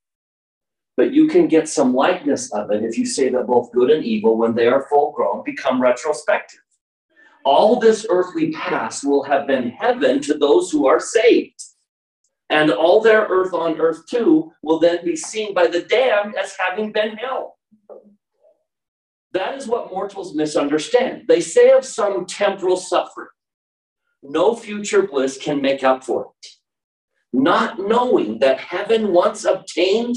But 0.95 1.13
you 1.13 1.27
can 1.27 1.47
get 1.47 1.67
some 1.67 1.93
likeness 1.93 2.51
of 2.53 2.71
it 2.71 2.83
if 2.83 2.97
you 2.97 3.05
say 3.05 3.29
that 3.29 3.47
both 3.47 3.71
good 3.71 3.89
and 3.89 4.03
evil, 4.03 4.37
when 4.37 4.55
they 4.55 4.67
are 4.67 4.87
full 4.89 5.11
grown, 5.11 5.43
become 5.43 5.81
retrospective. 5.81 6.59
All 7.45 7.79
this 7.79 8.05
earthly 8.09 8.51
past 8.51 9.03
will 9.03 9.23
have 9.23 9.47
been 9.47 9.69
heaven 9.69 10.21
to 10.21 10.37
those 10.37 10.71
who 10.71 10.87
are 10.87 10.99
saved. 10.99 11.61
And 12.49 12.71
all 12.71 13.01
their 13.01 13.21
earth 13.27 13.53
on 13.53 13.79
earth 13.79 14.05
too 14.07 14.51
will 14.63 14.79
then 14.79 15.05
be 15.05 15.15
seen 15.15 15.53
by 15.53 15.67
the 15.67 15.83
damned 15.83 16.35
as 16.35 16.55
having 16.57 16.91
been 16.91 17.15
hell. 17.15 17.57
That 19.33 19.55
is 19.55 19.67
what 19.67 19.91
mortals 19.91 20.33
misunderstand. 20.35 21.25
They 21.27 21.39
say 21.39 21.69
of 21.71 21.85
some 21.85 22.25
temporal 22.25 22.77
suffering, 22.77 23.27
no 24.23 24.55
future 24.55 25.03
bliss 25.03 25.37
can 25.37 25.61
make 25.61 25.83
up 25.83 26.03
for 26.03 26.33
it. 26.41 26.47
Not 27.31 27.79
knowing 27.79 28.39
that 28.39 28.59
heaven, 28.59 29.13
once 29.13 29.45
obtained, 29.45 30.15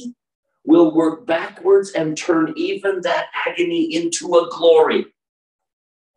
will 0.64 0.94
work 0.94 1.26
backwards 1.26 1.90
and 1.90 2.16
turn 2.16 2.54
even 2.56 3.00
that 3.02 3.26
agony 3.46 3.94
into 3.94 4.34
a 4.34 4.48
glory. 4.50 5.06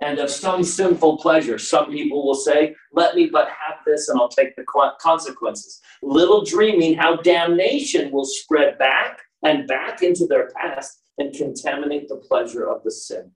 And 0.01 0.19
of 0.19 0.29
some 0.29 0.63
sinful 0.63 1.17
pleasure, 1.17 1.57
some 1.57 1.91
people 1.91 2.25
will 2.25 2.35
say, 2.35 2.75
Let 2.91 3.15
me 3.15 3.29
but 3.31 3.47
have 3.47 3.77
this 3.85 4.09
and 4.09 4.19
I'll 4.19 4.27
take 4.27 4.55
the 4.55 4.65
consequences. 4.99 5.79
Little 6.01 6.43
dreaming 6.43 6.95
how 6.95 7.17
damnation 7.17 8.11
will 8.11 8.25
spread 8.25 8.77
back 8.77 9.19
and 9.43 9.67
back 9.67 10.01
into 10.01 10.25
their 10.27 10.49
past 10.49 10.99
and 11.17 11.33
contaminate 11.33 12.09
the 12.09 12.17
pleasure 12.17 12.67
of 12.67 12.83
the 12.83 12.91
sin. 12.91 13.31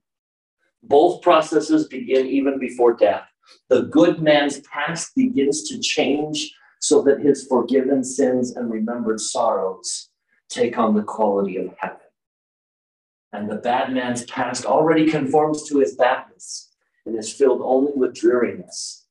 Both 0.82 1.22
processes 1.22 1.88
begin 1.88 2.26
even 2.26 2.58
before 2.58 2.94
death. 2.94 3.26
The 3.68 3.82
good 3.82 4.20
man's 4.20 4.60
past 4.60 5.14
begins 5.14 5.68
to 5.68 5.78
change 5.78 6.52
so 6.80 7.02
that 7.02 7.20
his 7.20 7.46
forgiven 7.46 8.04
sins 8.04 8.56
and 8.56 8.70
remembered 8.70 9.20
sorrows 9.20 10.08
take 10.48 10.78
on 10.78 10.94
the 10.94 11.02
quality 11.02 11.56
of 11.56 11.74
heaven. 11.78 11.99
And 13.32 13.48
the 13.48 13.56
bad 13.56 13.92
man's 13.92 14.24
past 14.24 14.64
already 14.66 15.08
conforms 15.08 15.68
to 15.68 15.78
his 15.78 15.94
badness 15.94 16.70
and 17.06 17.16
is 17.16 17.32
filled 17.32 17.60
only 17.62 17.92
with 17.94 18.14
dreariness. 18.14 19.06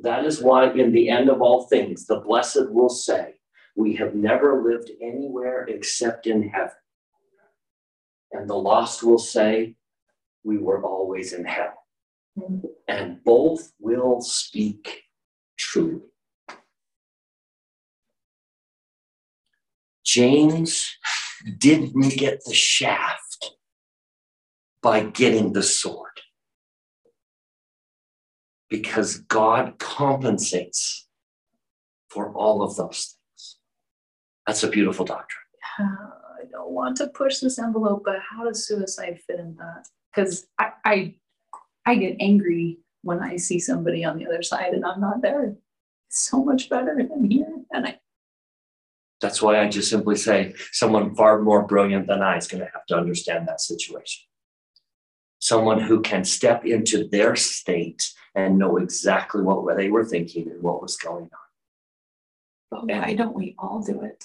That 0.00 0.24
is 0.24 0.40
why, 0.40 0.70
in 0.72 0.92
the 0.92 1.08
end 1.08 1.28
of 1.28 1.42
all 1.42 1.66
things, 1.66 2.06
the 2.06 2.20
blessed 2.20 2.70
will 2.70 2.88
say, 2.88 3.34
We 3.74 3.96
have 3.96 4.14
never 4.14 4.62
lived 4.62 4.90
anywhere 5.02 5.64
except 5.64 6.28
in 6.28 6.48
heaven. 6.48 6.70
And 8.30 8.48
the 8.48 8.54
lost 8.54 9.02
will 9.02 9.18
say, 9.18 9.74
We 10.44 10.58
were 10.58 10.84
always 10.84 11.32
in 11.32 11.44
hell. 11.44 11.74
and 12.86 13.24
both 13.24 13.72
will 13.80 14.20
speak 14.20 15.02
truly. 15.56 16.02
James 20.04 20.96
didn't 21.58 22.16
get 22.16 22.40
the 22.44 22.54
shaft 22.54 23.27
by 24.88 25.04
getting 25.04 25.52
the 25.52 25.62
sword 25.62 26.18
because 28.70 29.18
God 29.18 29.78
compensates 29.78 31.06
for 32.08 32.32
all 32.32 32.62
of 32.62 32.74
those 32.76 33.14
things. 33.14 33.58
That's 34.46 34.62
a 34.62 34.68
beautiful 34.68 35.04
doctrine. 35.04 35.44
Ah, 35.78 36.12
I 36.40 36.46
don't 36.50 36.70
want 36.70 36.96
to 36.96 37.08
push 37.08 37.40
this 37.40 37.58
envelope, 37.58 38.00
but 38.02 38.16
how 38.30 38.46
does 38.46 38.66
suicide 38.66 39.20
fit 39.26 39.38
in 39.38 39.56
that? 39.56 39.88
Because 40.10 40.46
I, 40.58 40.70
I, 40.86 41.14
I 41.84 41.96
get 41.96 42.16
angry 42.18 42.78
when 43.02 43.20
I 43.20 43.36
see 43.36 43.58
somebody 43.58 44.06
on 44.06 44.16
the 44.18 44.26
other 44.26 44.42
side 44.42 44.72
and 44.72 44.86
I'm 44.86 45.02
not 45.02 45.20
there. 45.20 45.54
It's 46.06 46.30
so 46.30 46.42
much 46.42 46.70
better 46.70 46.96
than 46.96 47.30
here. 47.30 47.52
And 47.72 47.88
I, 47.88 47.98
That's 49.20 49.42
why 49.42 49.60
I 49.60 49.68
just 49.68 49.90
simply 49.90 50.16
say 50.16 50.54
someone 50.72 51.14
far 51.14 51.42
more 51.42 51.66
brilliant 51.66 52.06
than 52.06 52.22
I 52.22 52.38
is 52.38 52.48
going 52.48 52.64
to 52.64 52.70
have 52.72 52.86
to 52.86 52.96
understand 52.96 53.46
that 53.48 53.60
situation. 53.60 54.27
Someone 55.40 55.80
who 55.80 56.00
can 56.00 56.24
step 56.24 56.64
into 56.66 57.06
their 57.08 57.36
state 57.36 58.10
and 58.34 58.58
know 58.58 58.76
exactly 58.76 59.42
what 59.42 59.76
they 59.76 59.88
were 59.90 60.04
thinking 60.04 60.48
and 60.50 60.62
what 60.62 60.82
was 60.82 60.96
going 60.96 61.24
on. 61.24 61.30
but 62.70 62.86
why 62.86 63.14
don't 63.14 63.34
we 63.34 63.54
all 63.58 63.80
do 63.80 64.02
it? 64.02 64.24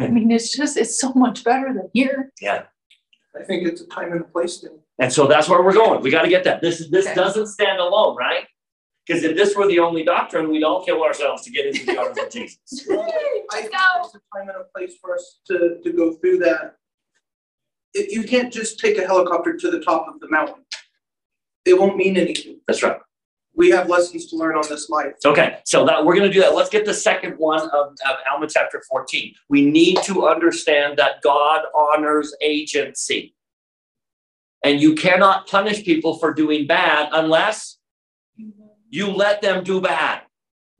I 0.00 0.08
mean, 0.08 0.30
it's 0.30 0.56
just, 0.56 0.76
it's 0.76 0.98
so 0.98 1.12
much 1.14 1.44
better 1.44 1.72
than 1.72 1.90
here. 1.92 2.32
yeah. 2.40 2.64
I 3.38 3.42
think 3.42 3.66
it's 3.66 3.80
a 3.80 3.86
time 3.88 4.12
and 4.12 4.20
a 4.20 4.24
place 4.24 4.58
thing. 4.60 4.78
And 5.00 5.12
so 5.12 5.26
that's 5.26 5.48
where 5.48 5.60
we're 5.62 5.72
going. 5.72 6.00
We 6.02 6.10
got 6.10 6.22
to 6.22 6.28
get 6.28 6.44
that. 6.44 6.60
This 6.62 6.88
this 6.88 7.04
Okay. 7.06 7.16
doesn't 7.16 7.48
stand 7.48 7.80
alone, 7.80 8.16
right? 8.16 8.44
Because 9.04 9.24
if 9.24 9.36
this 9.36 9.56
were 9.56 9.66
the 9.66 9.80
only 9.80 10.04
doctrine, 10.04 10.48
we'd 10.50 10.62
all 10.62 10.84
kill 10.84 11.02
ourselves 11.02 11.42
to 11.42 11.50
get 11.50 11.66
into 11.66 11.84
the 11.84 11.98
arms 11.98 12.16
of 12.16 12.30
Jesus. 12.36 12.58
I 12.88 12.94
Let's 12.94 13.52
think 13.52 13.72
go. 13.72 13.78
there's 13.96 14.14
a 14.14 14.20
time 14.38 14.48
and 14.48 14.50
a 14.50 14.64
place 14.72 14.94
for 15.00 15.14
us 15.16 15.40
to, 15.48 15.80
to 15.82 15.92
go 15.92 16.12
through 16.14 16.38
that. 16.38 16.76
If 17.94 18.12
you 18.12 18.24
can't 18.24 18.52
just 18.52 18.78
take 18.78 18.98
a 18.98 19.06
helicopter 19.06 19.56
to 19.56 19.70
the 19.70 19.80
top 19.80 20.06
of 20.12 20.20
the 20.20 20.28
mountain. 20.28 20.64
It 21.64 21.78
won't 21.78 21.96
mean 21.96 22.16
anything. 22.16 22.60
That's 22.66 22.82
right. 22.82 22.98
We 23.56 23.70
have 23.70 23.88
lessons 23.88 24.26
to 24.26 24.36
learn 24.36 24.56
on 24.56 24.64
this 24.68 24.90
life. 24.90 25.12
Okay, 25.24 25.58
so 25.64 25.86
that 25.86 26.04
we're 26.04 26.16
going 26.16 26.28
to 26.28 26.32
do 26.32 26.40
that. 26.40 26.54
Let's 26.54 26.68
get 26.68 26.84
the 26.84 26.92
second 26.92 27.34
one 27.38 27.62
of, 27.70 27.92
of 28.06 28.16
Alma 28.30 28.48
chapter 28.50 28.82
14. 28.88 29.32
We 29.48 29.64
need 29.64 29.98
to 30.02 30.26
understand 30.26 30.98
that 30.98 31.22
God 31.22 31.62
honors 31.74 32.34
agency. 32.40 33.34
And 34.64 34.80
you 34.80 34.94
cannot 34.94 35.46
punish 35.46 35.84
people 35.84 36.18
for 36.18 36.34
doing 36.34 36.66
bad 36.66 37.10
unless 37.12 37.78
you 38.88 39.08
let 39.08 39.40
them 39.40 39.62
do 39.62 39.80
bad. 39.80 40.22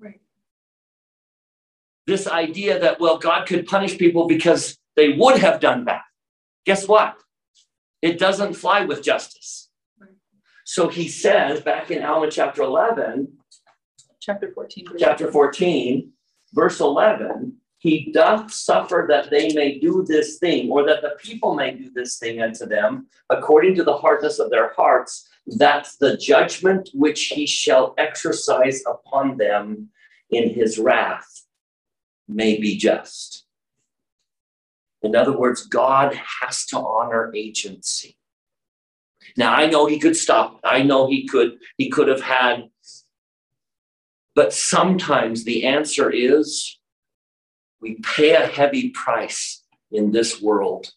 Right. 0.01 0.21
This 2.07 2.27
idea 2.27 2.81
that, 2.81 2.99
well, 2.99 3.19
God 3.19 3.47
could 3.47 3.67
punish 3.67 3.99
people 3.99 4.27
because 4.27 4.79
they 4.97 5.11
would 5.11 5.39
have 5.39 5.61
done 5.61 5.85
bad. 5.85 6.01
Guess 6.65 6.89
what? 6.89 7.17
It 8.03 8.19
doesn't 8.19 8.55
fly 8.55 8.85
with 8.85 9.03
justice. 9.03 9.71
So 10.65 10.89
he 10.89 11.09
says 11.09 11.61
back 11.61 11.91
in 11.91 12.03
Alma 12.03 12.31
chapter 12.31 12.63
11, 12.63 13.29
Chapter 14.21 14.51
fourteen. 14.53 14.87
verse- 14.89 15.01
chapter 15.01 15.31
14, 15.31 16.11
verse 16.55 16.81
11, 16.81 17.57
he 17.79 18.11
doth 18.13 18.51
suffer 18.51 19.05
that 19.11 19.29
they 19.29 19.53
may 19.53 19.79
do 19.79 20.03
this 20.09 20.39
thing, 20.39 20.71
or 20.71 20.87
that 20.87 21.03
the 21.03 21.17
people 21.23 21.55
may 21.55 21.73
do 21.73 21.91
this 21.91 22.19
thing 22.19 22.41
unto 22.41 22.65
them, 22.65 23.07
according 23.29 23.75
to 23.75 23.85
the 23.85 23.93
hardness 23.99 24.39
of 24.39 24.49
their 24.51 24.73
hearts, 24.73 25.29
that 25.47 25.91
the 26.01 26.17
judgment 26.17 26.89
which 26.95 27.27
he 27.27 27.47
shall 27.47 27.93
exercise 27.99 28.83
upon 28.87 29.37
them 29.37 29.91
in 30.31 30.49
his 30.55 30.79
wrath 30.79 31.45
may 32.27 32.59
be 32.59 32.79
just. 32.79 33.44
In 35.05 35.15
other 35.15 35.37
words, 35.37 35.67
God 35.67 36.19
has 36.41 36.67
to 36.67 36.79
honor 36.79 37.33
agency. 37.35 38.17
Now 39.37 39.55
I 39.55 39.67
know 39.67 39.87
he 39.87 39.99
could 39.99 40.17
stop. 40.17 40.61
I 40.65 40.83
know 40.83 41.07
he 41.07 41.27
could, 41.27 41.59
he 41.77 41.89
could 41.91 42.09
have 42.09 42.21
had 42.21 42.71
but 44.35 44.53
sometimes 44.53 45.45
the 45.45 45.65
answer 45.65 46.11
is 46.11 46.79
we 47.81 47.97
pay 47.97 48.33
a 48.33 48.47
heavy 48.47 48.91
price 48.91 49.63
in 49.91 50.11
this 50.11 50.43
world 50.43 50.93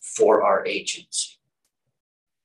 for 0.00 0.44
our 0.44 0.64
agency. 0.66 1.32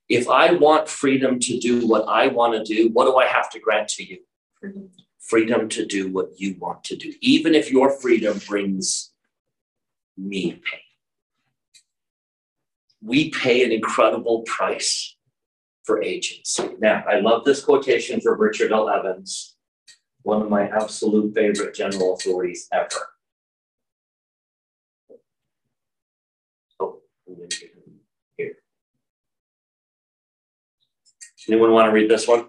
If 0.09 0.27
I 0.27 0.53
want 0.53 0.89
freedom 0.89 1.39
to 1.39 1.59
do 1.59 1.87
what 1.87 2.07
I 2.07 2.27
want 2.27 2.53
to 2.53 2.63
do, 2.63 2.89
what 2.89 3.05
do 3.05 3.15
I 3.17 3.27
have 3.27 3.49
to 3.51 3.59
grant 3.59 3.87
to 3.89 4.03
you? 4.03 4.19
Freedom. 4.59 4.89
Freedom 5.19 5.69
to 5.69 5.85
do 5.85 6.11
what 6.11 6.39
you 6.39 6.55
want 6.59 6.83
to 6.85 6.95
do, 6.97 7.13
even 7.21 7.53
if 7.53 7.71
your 7.71 7.89
freedom 7.89 8.39
brings 8.47 9.11
me 10.17 10.53
pain. 10.53 10.79
We 13.03 13.31
pay 13.31 13.63
an 13.63 13.71
incredible 13.71 14.41
price 14.43 15.15
for 15.83 16.01
agency. 16.03 16.69
Now, 16.79 17.03
I 17.09 17.19
love 17.19 17.43
this 17.43 17.63
quotation 17.63 18.21
from 18.21 18.39
Richard 18.39 18.71
L. 18.71 18.89
Evans 18.89 19.55
one 20.23 20.41
of 20.41 20.49
my 20.49 20.67
absolute 20.67 21.33
favorite 21.33 21.73
general 21.73 22.13
authorities 22.13 22.67
ever. 22.71 22.87
Oh, 26.79 27.01
here. 28.37 28.53
Anyone 31.47 31.71
want 31.71 31.87
to 31.87 31.91
read 31.91 32.09
this 32.09 32.27
one? 32.27 32.47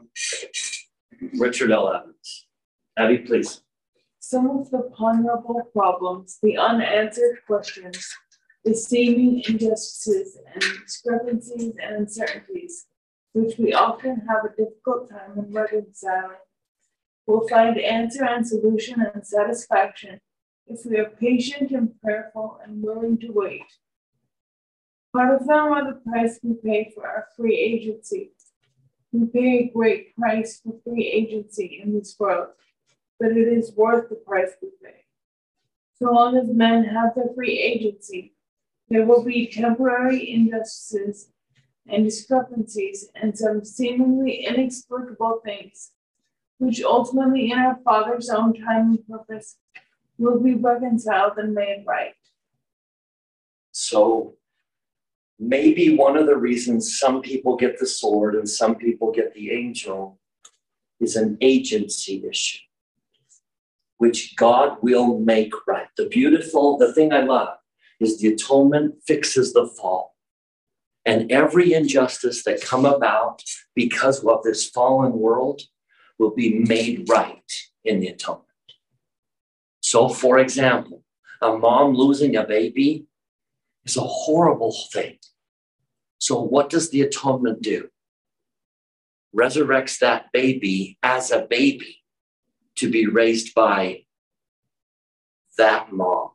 Richard 1.38 1.71
L. 1.71 1.93
Evans. 1.93 2.47
Abby, 2.99 3.19
please. 3.19 3.62
Some 4.19 4.51
of 4.51 4.71
the 4.71 4.91
ponderable 4.95 5.71
problems, 5.73 6.38
the 6.43 6.59
unanswered 6.59 7.38
questions, 7.47 8.07
the 8.64 8.75
seeming 8.75 9.42
injustices 9.48 10.38
and 10.53 10.62
discrepancies 10.85 11.72
and 11.83 11.96
uncertainties, 11.96 12.87
which 13.33 13.59
we 13.59 13.72
often 13.72 14.22
have 14.29 14.44
a 14.44 14.57
difficult 14.57 15.11
time 15.11 15.38
in 15.38 15.53
reconciling, 15.53 16.37
will 17.27 17.46
find 17.48 17.79
answer 17.79 18.25
and 18.25 18.46
solution 18.46 19.05
and 19.14 19.27
satisfaction 19.27 20.20
if 20.66 20.85
we 20.87 20.98
are 20.98 21.11
patient 21.20 21.70
and 21.70 22.01
prayerful 22.01 22.59
and 22.64 22.83
willing 22.83 23.18
to 23.18 23.33
wait. 23.33 23.66
Part 25.12 25.40
of 25.40 25.46
them 25.46 25.72
are 25.72 25.85
the 25.85 26.01
price 26.01 26.38
we 26.42 26.55
pay 26.55 26.92
for 26.94 27.07
our 27.07 27.27
free 27.37 27.59
agency. 27.59 28.33
We 29.12 29.27
pay 29.27 29.59
a 29.59 29.72
great 29.72 30.16
price 30.16 30.61
for 30.61 30.75
free 30.85 31.07
agency 31.07 31.81
in 31.83 31.92
this 31.92 32.16
world 32.18 32.48
but 33.22 33.31
it 33.37 33.46
is 33.46 33.72
worth 33.77 34.09
the 34.09 34.16
price 34.16 34.51
we 34.61 34.70
pay. 34.83 35.05
So 35.94 36.11
long 36.12 36.37
as 36.37 36.48
men 36.48 36.85
have 36.85 37.14
their 37.14 37.33
free 37.37 37.57
agency, 37.57 38.35
there 38.93 39.07
will 39.07 39.25
be 39.25 39.47
temporary 39.47 40.31
injustices 40.31 41.31
and 41.89 42.05
discrepancies 42.05 43.09
and 43.15 43.37
some 43.37 43.65
seemingly 43.65 44.45
inexplicable 44.45 45.41
things, 45.43 45.93
which 46.59 46.83
ultimately, 46.83 47.51
in 47.51 47.59
our 47.59 47.79
Father's 47.85 48.29
own 48.29 48.53
time 48.53 48.91
and 48.91 49.09
purpose, 49.09 49.57
will 50.19 50.39
be 50.39 50.55
reconciled 50.55 51.39
and 51.39 51.55
made 51.55 51.85
right. 51.87 52.13
So 53.73 54.35
maybe 55.39 55.97
one 55.97 56.19
of 56.19 56.27
the 56.27 56.37
reasons 56.37 56.99
some 56.99 57.23
people 57.23 57.57
get 57.57 57.79
the 57.79 57.87
sword 57.87 58.35
and 58.35 58.47
some 58.49 58.75
people 58.75 59.11
get 59.11 59.33
the 59.33 59.53
angel 59.53 60.21
is 61.01 61.17
an 61.17 61.39
agency 61.41 62.23
issue, 62.29 62.59
which 63.97 64.37
God 64.37 64.77
will 64.83 65.19
make 65.19 65.55
right. 65.67 65.89
The 65.97 66.09
beautiful, 66.09 66.77
the 66.77 66.93
thing 66.93 67.15
I 67.15 67.23
love 67.23 67.57
is 68.03 68.19
the 68.19 68.29
atonement 68.29 68.97
fixes 69.07 69.53
the 69.53 69.67
fall. 69.67 70.15
And 71.05 71.31
every 71.33 71.73
injustice 71.73 72.45
that 72.45 72.62
come 72.62 72.85
about 72.85 73.43
because 73.75 74.25
of 74.25 74.43
this 74.43 74.69
fallen 74.69 75.12
world 75.12 75.62
will 76.19 76.35
be 76.35 76.59
made 76.61 77.09
right 77.09 77.53
in 77.85 78.01
the 78.01 78.09
atonement. 78.09 78.47
So, 79.81 80.09
for 80.09 80.38
example, 80.38 81.03
a 81.41 81.57
mom 81.57 81.95
losing 81.95 82.37
a 82.37 82.45
baby 82.45 83.07
is 83.85 83.97
a 83.97 84.03
horrible 84.03 84.75
thing. 84.93 85.19
So, 86.19 86.41
what 86.41 86.71
does 86.71 86.91
the 86.91 87.01
atonement 87.01 87.62
do? 87.62 87.88
Resurrects 89.35 89.99
that 89.99 90.31
baby 90.33 90.99
as 91.03 91.33
a 91.33 91.43
baby 91.43 92.03
to 92.77 92.88
be 92.91 93.07
raised 93.07 93.55
by 93.55 94.05
that 95.59 95.93
mom. 95.93 96.32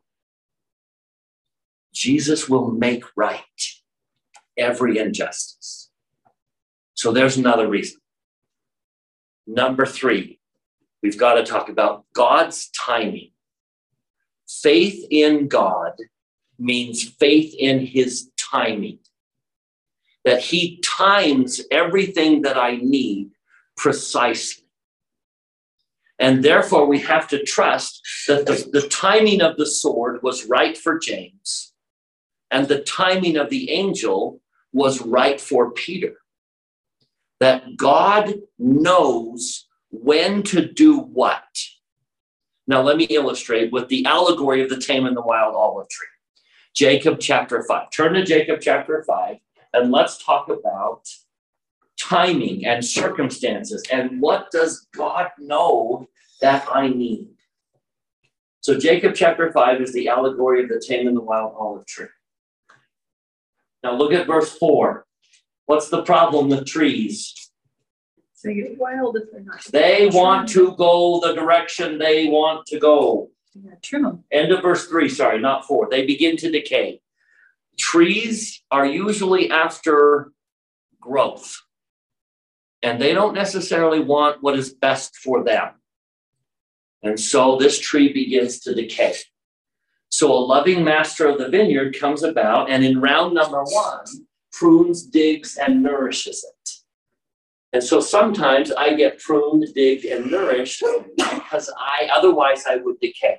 Jesus 1.98 2.48
will 2.48 2.70
make 2.70 3.02
right 3.16 3.42
every 4.56 4.98
injustice. 4.98 5.90
So, 6.94 7.10
there's 7.10 7.36
another 7.36 7.68
reason. 7.68 8.00
Number 9.48 9.84
three, 9.84 10.38
we've 11.02 11.18
got 11.18 11.34
to 11.34 11.42
talk 11.42 11.68
about 11.68 12.04
God's 12.12 12.70
timing. 12.70 13.32
Faith 14.46 15.04
in 15.10 15.48
God 15.48 15.94
means 16.56 17.02
faith 17.02 17.52
in 17.58 17.84
his 17.84 18.30
timing. 18.36 19.00
That 20.24 20.40
he 20.40 20.78
times 20.80 21.60
everything 21.72 22.42
that 22.42 22.56
I 22.56 22.76
need 22.76 23.30
precisely. 23.76 24.68
And 26.20 26.44
therefore, 26.44 26.86
we 26.86 27.00
have 27.00 27.26
to 27.28 27.42
trust 27.42 28.00
that 28.28 28.46
the, 28.46 28.68
the 28.72 28.88
timing 28.88 29.40
of 29.40 29.56
the 29.56 29.66
sword 29.66 30.22
was 30.22 30.46
right 30.46 30.76
for 30.76 30.98
James, 30.98 31.67
and 32.50 32.68
the 32.68 32.82
timing 32.82 33.36
of 33.36 33.50
the 33.50 33.70
angel 33.70 34.40
was 34.72 35.02
right 35.02 35.40
for 35.40 35.70
Peter. 35.72 36.14
That 37.40 37.76
God 37.76 38.34
knows 38.58 39.66
when 39.90 40.42
to 40.44 40.66
do 40.66 40.98
what. 40.98 41.44
Now, 42.66 42.82
let 42.82 42.96
me 42.96 43.04
illustrate 43.04 43.72
with 43.72 43.88
the 43.88 44.04
allegory 44.04 44.62
of 44.62 44.68
the 44.68 44.80
tame 44.80 45.06
and 45.06 45.16
the 45.16 45.22
wild 45.22 45.54
olive 45.54 45.88
tree. 45.88 46.06
Jacob 46.74 47.18
chapter 47.20 47.62
5. 47.62 47.90
Turn 47.90 48.12
to 48.12 48.24
Jacob 48.24 48.60
chapter 48.60 49.02
5, 49.06 49.36
and 49.72 49.90
let's 49.90 50.22
talk 50.22 50.48
about 50.48 51.02
timing 51.98 52.66
and 52.66 52.84
circumstances 52.84 53.82
and 53.90 54.20
what 54.20 54.50
does 54.52 54.86
God 54.94 55.28
know 55.38 56.06
that 56.40 56.66
I 56.72 56.88
need. 56.88 57.28
So, 58.60 58.78
Jacob 58.78 59.14
chapter 59.14 59.50
5 59.50 59.80
is 59.80 59.92
the 59.92 60.08
allegory 60.08 60.62
of 60.62 60.68
the 60.68 60.82
tame 60.86 61.08
and 61.08 61.16
the 61.16 61.22
wild 61.22 61.54
olive 61.56 61.86
tree. 61.86 62.06
Now, 63.88 63.94
look 63.94 64.12
at 64.12 64.26
verse 64.26 64.52
4. 64.58 65.06
What's 65.64 65.88
the 65.88 66.02
problem 66.02 66.50
with 66.50 66.66
trees? 66.66 67.34
They 68.44 68.52
get 68.52 68.76
wild 68.76 69.16
if 69.16 69.32
they're 69.32 69.40
not. 69.40 69.64
They 69.64 70.10
want 70.12 70.50
to 70.50 70.76
go 70.76 71.20
the 71.24 71.32
direction 71.32 71.96
they 71.96 72.26
want 72.26 72.66
to 72.66 72.78
go. 72.78 73.30
Gotta 73.64 73.76
trim 73.80 74.02
them. 74.02 74.24
End 74.30 74.52
of 74.52 74.60
verse 74.60 74.86
3, 74.88 75.08
sorry, 75.08 75.40
not 75.40 75.66
4. 75.66 75.88
They 75.90 76.04
begin 76.04 76.36
to 76.36 76.50
decay. 76.50 77.00
Trees 77.78 78.62
are 78.70 78.84
usually 78.84 79.50
after 79.50 80.32
growth, 81.00 81.56
and 82.82 83.00
they 83.00 83.14
don't 83.14 83.34
necessarily 83.34 84.00
want 84.00 84.42
what 84.42 84.58
is 84.58 84.74
best 84.74 85.16
for 85.16 85.42
them. 85.42 85.70
And 87.02 87.18
so 87.18 87.56
this 87.56 87.78
tree 87.78 88.12
begins 88.12 88.60
to 88.60 88.74
decay. 88.74 89.14
So 90.10 90.32
a 90.32 90.38
loving 90.38 90.84
master 90.84 91.26
of 91.28 91.38
the 91.38 91.48
vineyard 91.48 91.98
comes 91.98 92.22
about, 92.22 92.70
and 92.70 92.84
in 92.84 93.00
round 93.00 93.34
number 93.34 93.62
one, 93.62 94.04
prunes, 94.52 95.02
digs, 95.02 95.56
and 95.56 95.82
nourishes 95.82 96.44
it. 96.44 96.70
And 97.72 97.84
so 97.84 98.00
sometimes 98.00 98.72
I 98.72 98.94
get 98.94 99.18
pruned, 99.18 99.66
digged, 99.74 100.06
and 100.06 100.30
nourished 100.30 100.82
because 101.16 101.70
I 101.78 102.08
otherwise 102.14 102.64
I 102.66 102.76
would 102.76 102.98
decay. 103.00 103.38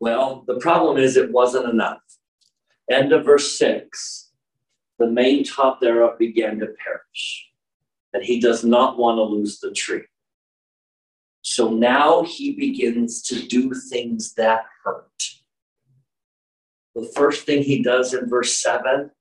Well, 0.00 0.44
the 0.46 0.58
problem 0.58 0.96
is 0.96 1.16
it 1.16 1.30
wasn't 1.30 1.68
enough. 1.68 2.00
End 2.90 3.12
of 3.12 3.24
verse 3.24 3.58
six. 3.58 4.30
The 4.98 5.06
main 5.06 5.44
top 5.44 5.80
thereof 5.80 6.18
began 6.18 6.58
to 6.60 6.66
perish, 6.66 7.50
and 8.14 8.24
he 8.24 8.40
does 8.40 8.64
not 8.64 8.98
want 8.98 9.18
to 9.18 9.22
lose 9.22 9.60
the 9.60 9.72
tree. 9.72 10.04
So 11.48 11.70
now 11.70 12.24
he 12.24 12.56
begins 12.56 13.22
to 13.22 13.40
do 13.40 13.72
things 13.72 14.34
that 14.34 14.64
hurt. 14.82 15.22
The 16.96 17.08
first 17.14 17.46
thing 17.46 17.62
he 17.62 17.84
does 17.84 18.12
in 18.12 18.28
verse 18.28 18.60
seven, 18.60 19.12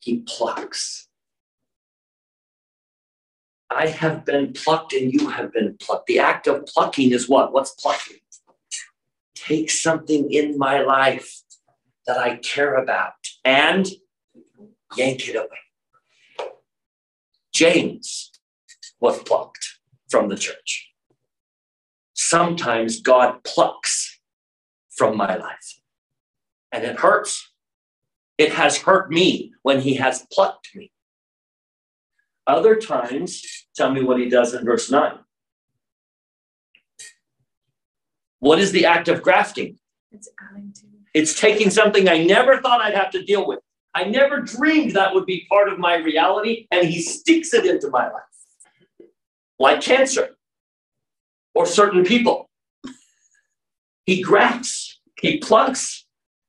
he 0.00 0.22
plucks. 0.26 1.08
I 3.70 3.86
have 3.86 4.26
been 4.26 4.52
plucked 4.52 4.92
and 4.92 5.10
you 5.10 5.30
have 5.30 5.54
been 5.54 5.78
plucked. 5.80 6.06
The 6.06 6.18
act 6.18 6.46
of 6.48 6.66
plucking 6.66 7.12
is 7.12 7.30
what? 7.30 7.54
What's 7.54 7.70
plucking? 7.70 8.18
Take 9.34 9.70
something 9.70 10.30
in 10.30 10.58
my 10.58 10.82
life 10.82 11.40
that 12.06 12.18
I 12.18 12.36
care 12.36 12.74
about 12.74 13.14
and 13.42 13.88
yank 14.96 15.26
it 15.30 15.36
away. 15.36 16.50
James 17.54 18.32
was 19.00 19.22
plucked 19.22 19.73
from 20.08 20.28
the 20.28 20.36
church. 20.36 20.92
Sometimes 22.14 23.00
God 23.00 23.42
plucks 23.44 24.20
from 24.90 25.16
my 25.16 25.36
life, 25.36 25.80
and 26.72 26.84
it 26.84 27.00
hurts. 27.00 27.50
It 28.38 28.52
has 28.52 28.78
hurt 28.78 29.10
me 29.10 29.52
when 29.62 29.80
He 29.80 29.94
has 29.94 30.26
plucked 30.32 30.68
me. 30.74 30.92
Other 32.46 32.76
times, 32.76 33.42
tell 33.74 33.90
me 33.90 34.02
what 34.02 34.18
He 34.18 34.28
does 34.28 34.54
in 34.54 34.64
verse 34.64 34.90
9. 34.90 35.18
What 38.40 38.58
is 38.58 38.72
the 38.72 38.86
act 38.86 39.08
of 39.08 39.22
grafting? 39.22 39.78
It's 40.12 40.28
adding 40.50 40.72
to. 40.74 40.82
It's 41.14 41.40
taking 41.40 41.70
something 41.70 42.08
I 42.08 42.24
never 42.24 42.60
thought 42.60 42.80
I'd 42.80 42.94
have 42.94 43.10
to 43.12 43.24
deal 43.24 43.46
with. 43.46 43.60
I 43.94 44.04
never 44.04 44.40
dreamed 44.40 44.92
that 44.92 45.14
would 45.14 45.26
be 45.26 45.46
part 45.48 45.68
of 45.68 45.78
my 45.78 45.96
reality, 45.96 46.66
and 46.72 46.86
he 46.86 47.00
sticks 47.00 47.54
it 47.54 47.64
into 47.64 47.88
my 47.88 48.04
life. 48.04 48.33
Like 49.64 49.80
cancer 49.80 50.36
or 51.54 51.64
certain 51.64 52.04
people. 52.04 52.50
He 54.04 54.20
grafts, 54.20 55.00
he 55.18 55.38
plucks, 55.38 56.04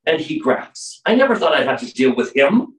and 0.06 0.19
he 0.19 0.38
grafts. 0.38 0.99
I 1.06 1.15
never 1.15 1.38
thought 1.38 1.54
I'd 1.54 1.65
have 1.65 1.80
to 1.80 1.93
deal 1.93 2.13
with 2.13 2.36
him. 2.36 2.73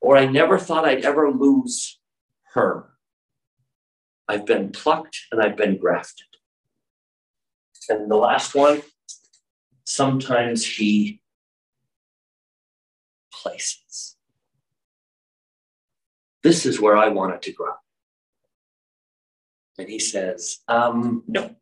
Or 0.00 0.16
I 0.16 0.24
never 0.24 0.58
thought 0.58 0.86
I'd 0.86 1.04
ever 1.04 1.30
lose 1.30 2.00
her. 2.54 2.88
I've 4.26 4.46
been 4.46 4.70
plucked 4.70 5.18
and 5.30 5.42
I've 5.42 5.58
been 5.58 5.76
grafted. 5.76 6.24
And 7.90 8.10
the 8.10 8.16
last 8.16 8.54
one, 8.54 8.80
sometimes 9.84 10.64
he 10.64 11.20
places. 13.30 14.17
This 16.48 16.64
is 16.64 16.80
where 16.80 16.96
I 16.96 17.08
want 17.08 17.34
it 17.34 17.42
to 17.42 17.52
grow. 17.52 17.74
And 19.76 19.86
he 19.86 19.98
says, 19.98 20.60
um, 20.66 21.22
no. 21.28 21.54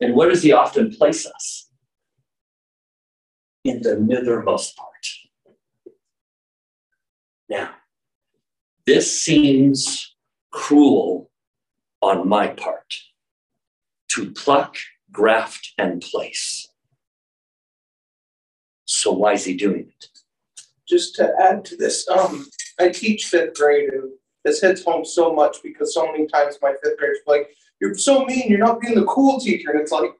And 0.00 0.16
where 0.16 0.28
does 0.28 0.42
he 0.42 0.50
often 0.50 0.90
place 0.90 1.26
us? 1.26 1.70
In 3.62 3.82
the 3.82 3.90
nethermost 3.90 4.74
part. 4.74 5.06
Now, 7.48 7.70
this 8.84 9.22
seems 9.22 10.16
cruel 10.50 11.30
on 12.02 12.28
my 12.28 12.48
part 12.48 12.96
to 14.08 14.32
pluck, 14.32 14.74
graft, 15.12 15.72
and 15.78 16.02
place. 16.02 16.66
So 18.86 19.12
why 19.12 19.34
is 19.34 19.44
he 19.44 19.54
doing 19.54 19.86
it? 19.88 20.17
Just 20.88 21.14
to 21.16 21.32
add 21.40 21.64
to 21.66 21.76
this, 21.76 22.08
um, 22.08 22.46
I 22.80 22.88
teach 22.88 23.26
fifth 23.26 23.54
grade 23.54 23.90
and 23.90 24.10
this 24.44 24.60
hits 24.60 24.84
home 24.84 25.04
so 25.04 25.32
much 25.32 25.58
because 25.62 25.92
so 25.94 26.06
many 26.10 26.26
times 26.26 26.58
my 26.62 26.74
fifth 26.82 26.98
graders 26.98 27.18
are 27.26 27.36
like, 27.38 27.50
you're 27.80 27.96
so 27.96 28.24
mean, 28.24 28.48
you're 28.48 28.58
not 28.58 28.80
being 28.80 28.94
the 28.94 29.04
cool 29.04 29.38
teacher. 29.38 29.70
And 29.70 29.80
it's 29.80 29.92
like, 29.92 30.10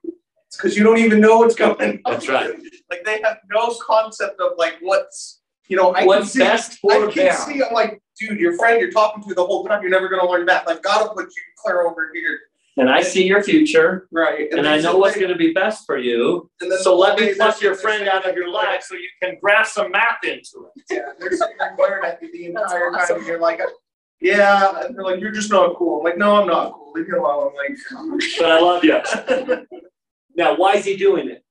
it's 0.47 0.57
because 0.57 0.77
you 0.77 0.85
don't 0.85 0.99
even 0.99 1.21
know 1.21 1.39
what's 1.39 1.55
going 1.55 2.01
on. 2.05 2.13
That's 2.13 2.29
right. 2.29 2.55
Like 2.91 3.05
they 3.05 3.21
have 3.21 3.37
no 3.53 3.75
concept 3.87 4.41
of 4.41 4.53
like 4.57 4.77
what's, 4.81 5.43
you 5.69 5.77
know, 5.77 5.93
I 5.95 5.99
can 5.99 6.07
What's 6.07 6.33
see, 6.33 6.39
best 6.39 6.79
I 6.91 7.11
can 7.13 7.27
them. 7.27 7.37
see. 7.37 7.63
I'm 7.63 7.75
like, 7.75 8.01
dude, 8.19 8.41
your 8.41 8.57
friend 8.57 8.81
you're 8.81 8.91
talking 8.91 9.23
to 9.29 9.35
the 9.35 9.45
whole 9.45 9.67
time, 9.67 9.83
you're 9.83 9.91
never 9.91 10.09
gonna 10.09 10.27
learn 10.27 10.47
math. 10.47 10.67
I've 10.67 10.83
gotta 10.83 11.11
put 11.13 11.27
you 11.27 11.43
clear 11.63 11.83
over 11.83 12.11
here. 12.15 12.39
And 12.79 12.89
I 12.89 13.03
see 13.03 13.27
your 13.27 13.43
future, 13.43 14.09
Right. 14.13 14.49
and 14.53 14.65
then 14.65 14.67
I 14.73 14.77
know 14.77 14.93
so 14.93 14.99
what's 14.99 15.15
they- 15.15 15.21
going 15.21 15.33
to 15.33 15.39
be 15.39 15.53
best 15.53 15.85
for 15.85 15.99
you. 15.99 16.49
and 16.61 16.71
then 16.71 16.79
So 16.79 16.97
let 16.97 17.19
me 17.19 17.27
they- 17.27 17.35
pluck 17.35 17.61
your 17.61 17.73
they're 17.75 17.81
friend 17.83 17.99
sitting 17.99 18.13
out 18.13 18.29
of 18.29 18.35
your 18.37 18.49
life 18.51 18.83
so 18.83 18.95
you 18.95 19.09
can 19.23 19.37
graft 19.41 19.71
some 19.73 19.91
math 19.91 20.23
into 20.25 20.69
it. 20.77 20.83
Yeah, 20.91 20.99
they're 21.19 21.31
sitting 21.33 21.57
there 21.59 21.75
glaring 21.77 22.05
at 22.05 22.23
you 22.23 22.31
the 22.33 22.53
That's 22.53 22.73
entire 22.73 22.91
time, 22.91 23.01
awesome. 23.01 23.17
and 23.19 23.27
you're 23.27 23.41
like, 23.41 23.61
yeah, 24.21 24.85
and 24.85 24.97
they're 24.97 25.05
like, 25.05 25.21
you're 25.21 25.33
just 25.33 25.51
not 25.51 25.77
cool. 25.77 25.99
I'm 25.99 26.05
like, 26.05 26.19
no, 26.19 26.37
I'm 26.41 26.47
not 26.47 26.73
cool, 26.73 26.93
leave 26.95 27.09
me 27.09 27.19
alone, 27.19 27.51
I'm 27.51 28.09
like. 28.11 28.21
But 28.39 28.51
I 28.51 28.61
love 28.61 28.85
you. 28.85 29.01
Now, 30.37 30.55
why 30.57 30.75
is 30.75 30.85
he 30.85 30.97
doing 30.97 31.29
it? 31.29 31.43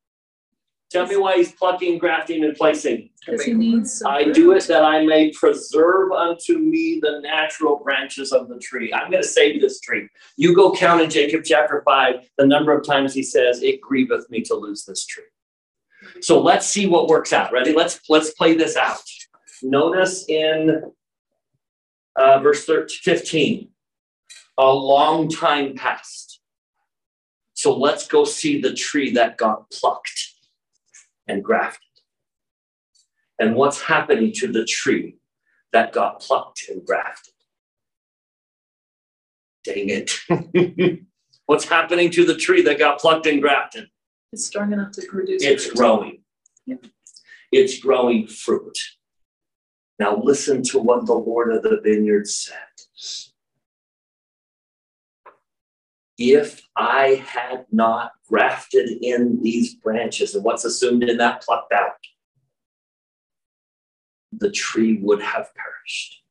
Tell 0.90 1.06
me 1.06 1.18
why 1.18 1.38
he's 1.38 1.52
plucking, 1.52 1.98
grafting, 1.98 2.46
and 2.46 2.56
placing. 2.56 3.10
Because 3.26 3.44
he 3.44 3.54
needs. 3.54 4.02
I 4.04 4.32
do 4.32 4.54
it 4.54 4.64
that 4.68 4.86
I 4.86 5.06
may 5.06 5.32
preserve 5.32 6.14
unto 6.14 6.58
me 6.60 7.00
the 7.02 7.20
natural 7.22 7.82
branches 7.84 8.32
of 8.32 8.48
the 8.48 8.58
tree. 8.60 8.94
I'm 8.94 9.12
going 9.12 9.22
to 9.22 9.28
save 9.28 9.60
this 9.60 9.82
tree. 9.82 10.08
You 10.38 10.56
go 10.56 10.72
count 10.72 11.02
in 11.02 11.10
Jacob 11.10 11.42
chapter 11.44 11.82
5 11.84 12.30
the 12.38 12.48
number 12.48 12.72
of 12.72 12.86
times 12.86 13.14
he 13.14 13.22
says, 13.22 13.62
It 13.62 13.82
grieveth 13.82 14.30
me 14.30 14.42
to 14.44 14.56
lose 14.56 14.86
this 14.86 15.06
tree. 15.06 15.26
So 16.22 16.42
let's 16.42 16.66
see 16.66 16.88
what 16.88 17.10
works 17.10 17.34
out. 17.34 17.52
Ready? 17.52 17.74
Let's 17.74 18.00
let's 18.08 18.30
play 18.32 18.56
this 18.56 18.78
out. 18.78 19.02
Notice 19.62 20.26
in 20.30 20.84
uh, 22.16 22.40
verse 22.40 22.66
13, 22.66 22.98
15, 23.04 23.70
a 24.58 24.72
long 24.72 25.28
time 25.28 25.76
passed. 25.76 26.40
So 27.54 27.76
let's 27.76 28.08
go 28.08 28.24
see 28.24 28.62
the 28.62 28.74
tree 28.74 29.12
that 29.14 29.38
got 29.38 29.70
plucked 29.72 30.27
and 31.28 31.44
grafted 31.44 31.82
and 33.40 33.56
what's 33.56 33.82
happening 33.82 34.32
to 34.34 34.52
the 34.52 34.66
tree 34.66 35.18
that 35.74 35.94
got 35.94 36.20
plucked 36.22 36.70
and 36.70 36.86
grafted. 36.86 37.34
Dang 39.64 39.90
it. 39.90 41.00
what's 41.46 41.66
happening 41.66 42.10
to 42.12 42.26
the 42.26 42.36
tree 42.36 42.62
that 42.64 42.80
got 42.80 43.00
plucked 43.00 43.26
and 43.26 43.42
grafted? 43.42 43.88
It's 44.32 44.46
strong 44.46 44.74
enough 44.74 44.92
to 44.94 45.06
produce. 45.08 45.44
It's 45.44 45.66
fruit. 45.66 45.78
growing. 45.78 46.22
Yep. 46.66 46.86
it's 47.52 47.80
growing 47.80 48.28
fruit. 48.28 48.78
Now, 50.00 50.18
listen 50.22 50.62
to 50.64 50.80
what 50.80 51.06
the 51.06 51.14
Lord 51.14 51.54
of 51.54 51.64
the 51.64 51.80
vineyard 51.84 52.28
said. 52.28 52.56
If 56.18 56.68
I 56.76 57.24
had 57.28 57.66
not 57.72 58.12
grafted 58.28 58.90
in 59.04 59.42
these 59.42 59.76
branches, 59.76 60.34
and 60.34 60.44
what's 60.44 60.66
assumed 60.66 61.04
in 61.04 61.18
that 61.18 61.44
plucked 61.44 61.72
out, 61.72 61.92
the 64.32 64.52
tree 64.52 64.98
would 65.02 65.22
have 65.22 65.50
perished. 65.56 66.24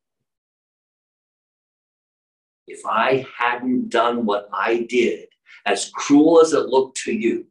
If 2.67 2.85
I 2.85 3.27
hadn't 3.39 3.91
done 3.91 4.27
what 4.27 4.49
I 4.53 4.87
did, 4.89 5.29
as 5.65 5.91
cruel 5.95 6.41
as 6.41 6.53
it 6.53 6.67
looked 6.67 6.99
to 7.03 7.13
you, 7.13 7.47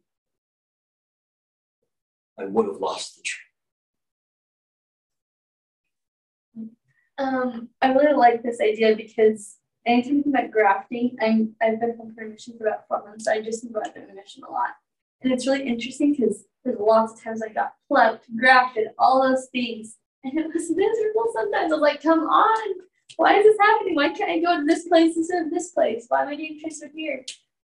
I 2.38 2.44
would 2.44 2.66
have 2.66 2.80
lost 2.80 3.16
the 3.16 3.22
tree. 3.22 3.42
Um, 7.18 7.70
I 7.80 7.92
really 7.94 8.14
like 8.14 8.42
this 8.42 8.60
idea 8.60 8.94
because 8.94 9.56
anything 9.86 10.22
about 10.26 10.50
grafting, 10.50 11.16
I'm 11.20 11.54
I've 11.62 11.80
been 11.80 11.96
home 11.96 12.14
for 12.14 12.28
for 12.58 12.66
about 12.66 12.88
four 12.88 13.04
months. 13.04 13.24
So 13.24 13.32
I 13.32 13.40
just 13.40 13.62
think 13.62 13.76
about 13.76 13.94
the 13.94 14.00
mission 14.14 14.42
a 14.46 14.50
lot, 14.50 14.70
and 15.22 15.32
it's 15.32 15.46
really 15.46 15.66
interesting 15.66 16.12
because 16.12 16.44
there's 16.64 16.78
lots 16.78 17.14
of 17.14 17.22
times 17.22 17.42
I 17.42 17.48
got 17.52 17.74
plucked, 17.88 18.26
grafted, 18.36 18.88
all 18.98 19.22
those 19.22 19.46
things, 19.52 19.96
and 20.24 20.38
it 20.38 20.46
was 20.52 20.70
miserable. 20.70 21.26
Sometimes 21.32 21.72
I 21.72 21.76
was 21.76 21.82
like, 21.82 22.02
"Come 22.02 22.20
on, 22.20 22.74
why 23.16 23.38
is 23.38 23.44
this 23.44 23.56
happening? 23.60 23.94
Why 23.94 24.10
can't 24.10 24.30
I 24.30 24.40
go 24.40 24.58
to 24.58 24.64
this 24.64 24.88
place 24.88 25.16
instead 25.16 25.46
of 25.46 25.50
this 25.50 25.70
place? 25.70 26.06
Why 26.08 26.22
am 26.22 26.28
I 26.28 26.34
getting 26.34 26.60
transfer 26.60 26.90
here?" 26.94 27.24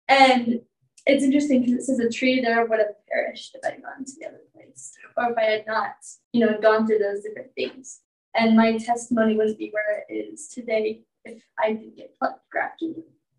And 0.08 0.62
it's 1.06 1.24
interesting 1.24 1.62
because 1.62 1.76
it 1.76 1.84
says 1.84 2.00
a 2.00 2.10
tree 2.10 2.42
there 2.42 2.66
would 2.66 2.80
have 2.80 3.06
perished 3.08 3.56
if 3.56 3.66
I 3.66 3.72
had 3.72 3.84
gone 3.84 4.06
to 4.06 4.12
the 4.20 4.28
other 4.28 4.42
place, 4.54 4.94
or 5.18 5.32
if 5.32 5.38
I 5.38 5.44
had 5.44 5.66
not, 5.66 5.96
you 6.34 6.46
know, 6.46 6.60
gone 6.60 6.86
through 6.86 7.00
those 7.00 7.24
different 7.24 7.54
things. 7.56 8.02
And 8.36 8.56
my 8.56 8.78
testimony 8.78 9.36
wouldn't 9.36 9.58
be 9.58 9.72
where 9.72 10.06
it 10.08 10.14
is 10.14 10.50
today 10.50 11.04
if 11.38 11.44
I 11.64 11.74
didn't 11.74 11.96
get 11.96 12.14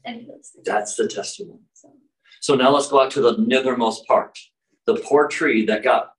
any 0.04 0.22
of 0.22 0.26
those 0.28 0.50
things. 0.54 0.66
That's 0.66 0.96
the 0.96 1.08
testimony. 1.08 1.60
So, 1.74 1.92
So 2.40 2.54
now 2.54 2.70
let's 2.70 2.88
go 2.88 3.02
out 3.02 3.10
to 3.12 3.20
the 3.20 3.36
nethermost 3.36 4.06
part. 4.06 4.38
The 4.86 4.96
poor 4.96 5.28
tree 5.28 5.66
that 5.66 5.82
got 5.82 6.12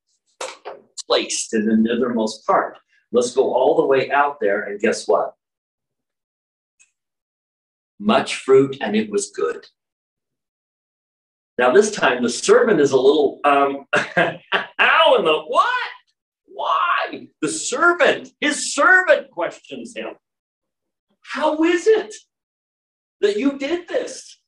placed 1.06 1.54
in 1.54 1.66
the 1.66 1.74
nethermost 1.74 2.44
part. 2.46 2.78
Let's 3.12 3.34
go 3.34 3.52
all 3.52 3.76
the 3.76 3.86
way 3.86 4.10
out 4.10 4.38
there, 4.40 4.62
and 4.62 4.80
guess 4.80 5.06
what? 5.06 5.34
Much 7.98 8.36
fruit, 8.36 8.78
and 8.80 8.96
it 8.96 9.10
was 9.10 9.30
good. 9.30 9.66
Now, 11.58 11.72
this 11.72 11.90
time 11.90 12.22
the 12.22 12.30
servant 12.30 12.80
is 12.80 12.92
a 12.92 12.96
little, 12.96 13.40
um, 13.44 13.84
how 13.92 15.16
in 15.16 15.24
the 15.24 15.42
what? 15.46 15.90
Why? 16.46 17.28
The 17.42 17.48
servant, 17.48 18.30
his 18.40 18.74
servant 18.74 19.30
questions 19.30 19.94
him. 19.94 20.14
How 21.22 21.62
is 21.64 21.86
it 21.86 22.14
that 23.20 23.36
you 23.36 23.58
did 23.58 23.88
this? 23.88 24.40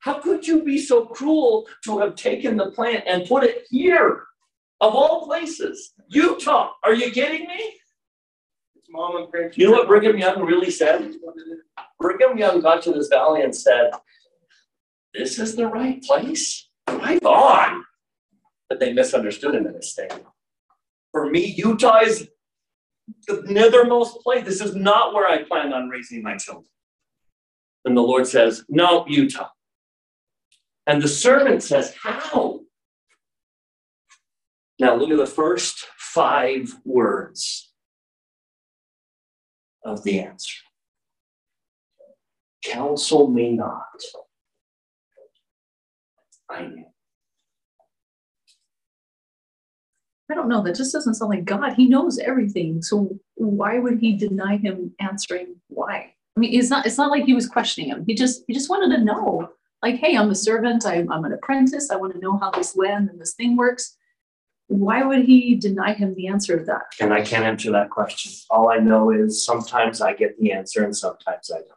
How 0.00 0.14
could 0.14 0.46
you 0.46 0.64
be 0.64 0.78
so 0.78 1.06
cruel 1.06 1.68
to 1.84 1.98
have 1.98 2.16
taken 2.16 2.56
the 2.56 2.72
plant 2.72 3.04
and 3.06 3.28
put 3.28 3.44
it 3.44 3.66
here, 3.70 4.24
of 4.80 4.94
all 4.94 5.26
places? 5.26 5.94
Utah, 6.08 6.72
are 6.82 6.94
you 6.94 7.10
kidding 7.12 7.46
me? 7.46 7.74
It's 8.74 8.88
mom 8.90 9.16
and 9.16 9.30
grandchildren. 9.30 9.60
You 9.60 9.70
know 9.70 9.78
what 9.78 9.88
Brigham 9.88 10.18
Young 10.18 10.42
really 10.42 10.70
said? 10.72 11.12
Brigham 12.00 12.36
Young 12.36 12.60
got 12.60 12.82
to 12.82 12.92
this 12.92 13.08
valley 13.08 13.42
and 13.42 13.54
said, 13.54 13.90
This 15.14 15.38
is 15.38 15.54
the 15.54 15.68
right 15.68 16.02
place? 16.02 16.68
Right 16.88 17.22
on. 17.24 17.84
But 18.68 18.80
they 18.80 18.92
misunderstood 18.92 19.54
him 19.54 19.66
in 19.68 19.74
his 19.74 19.92
statement. 19.92 20.26
For 21.12 21.30
me, 21.30 21.54
Utah 21.56 22.00
is 22.00 22.28
the 23.26 23.42
nethermost 23.48 24.22
place. 24.22 24.44
This 24.44 24.60
is 24.60 24.74
not 24.74 25.14
where 25.14 25.28
I 25.28 25.44
plan 25.44 25.72
on 25.72 25.88
raising 25.88 26.22
my 26.22 26.36
children. 26.36 26.66
And 27.84 27.96
the 27.96 28.02
Lord 28.02 28.26
says, 28.26 28.64
No, 28.68 29.04
Utah. 29.08 29.48
And 30.86 31.00
the 31.00 31.08
servant 31.08 31.62
says, 31.62 31.94
How? 32.00 32.60
Now 34.78 34.96
look 34.96 35.10
at 35.10 35.16
the 35.16 35.26
first 35.26 35.86
five 35.96 36.74
words 36.84 37.72
of 39.84 40.02
the 40.04 40.20
answer. 40.20 40.58
Counsel 42.64 43.28
me 43.28 43.52
not. 43.52 43.82
I 46.48 46.66
knew. 46.66 46.91
I 50.32 50.34
don't 50.34 50.48
know, 50.48 50.62
that 50.62 50.74
just 50.74 50.94
doesn't 50.94 51.14
sound 51.14 51.28
like 51.28 51.44
God. 51.44 51.74
He 51.74 51.86
knows 51.86 52.18
everything. 52.18 52.80
So 52.80 53.18
why 53.34 53.78
would 53.78 53.98
he 53.98 54.16
deny 54.16 54.56
him 54.56 54.94
answering 54.98 55.56
why? 55.68 56.14
I 56.34 56.40
mean, 56.40 56.58
it's 56.58 56.70
not, 56.70 56.86
it's 56.86 56.96
not 56.96 57.10
like 57.10 57.24
he 57.24 57.34
was 57.34 57.46
questioning 57.46 57.90
him. 57.90 58.04
He 58.06 58.14
just, 58.14 58.42
he 58.46 58.54
just 58.54 58.70
wanted 58.70 58.96
to 58.96 59.04
know, 59.04 59.50
like, 59.82 59.96
hey, 59.96 60.16
I'm 60.16 60.30
a 60.30 60.34
servant, 60.34 60.86
I'm, 60.86 61.12
I'm 61.12 61.26
an 61.26 61.34
apprentice, 61.34 61.90
I 61.90 61.96
want 61.96 62.14
to 62.14 62.18
know 62.18 62.38
how 62.38 62.50
this 62.50 62.74
land 62.74 63.10
and 63.10 63.20
this 63.20 63.34
thing 63.34 63.58
works. 63.58 63.94
Why 64.68 65.02
would 65.02 65.26
he 65.26 65.54
deny 65.54 65.92
him 65.92 66.14
the 66.14 66.28
answer 66.28 66.56
of 66.56 66.64
that? 66.64 66.84
And 66.98 67.12
I 67.12 67.20
can't 67.20 67.44
answer 67.44 67.70
that 67.72 67.90
question. 67.90 68.32
All 68.48 68.70
I 68.70 68.78
know 68.78 69.10
is 69.10 69.44
sometimes 69.44 70.00
I 70.00 70.14
get 70.14 70.38
the 70.38 70.52
answer 70.52 70.82
and 70.82 70.96
sometimes 70.96 71.50
I 71.54 71.58
don't. 71.58 71.68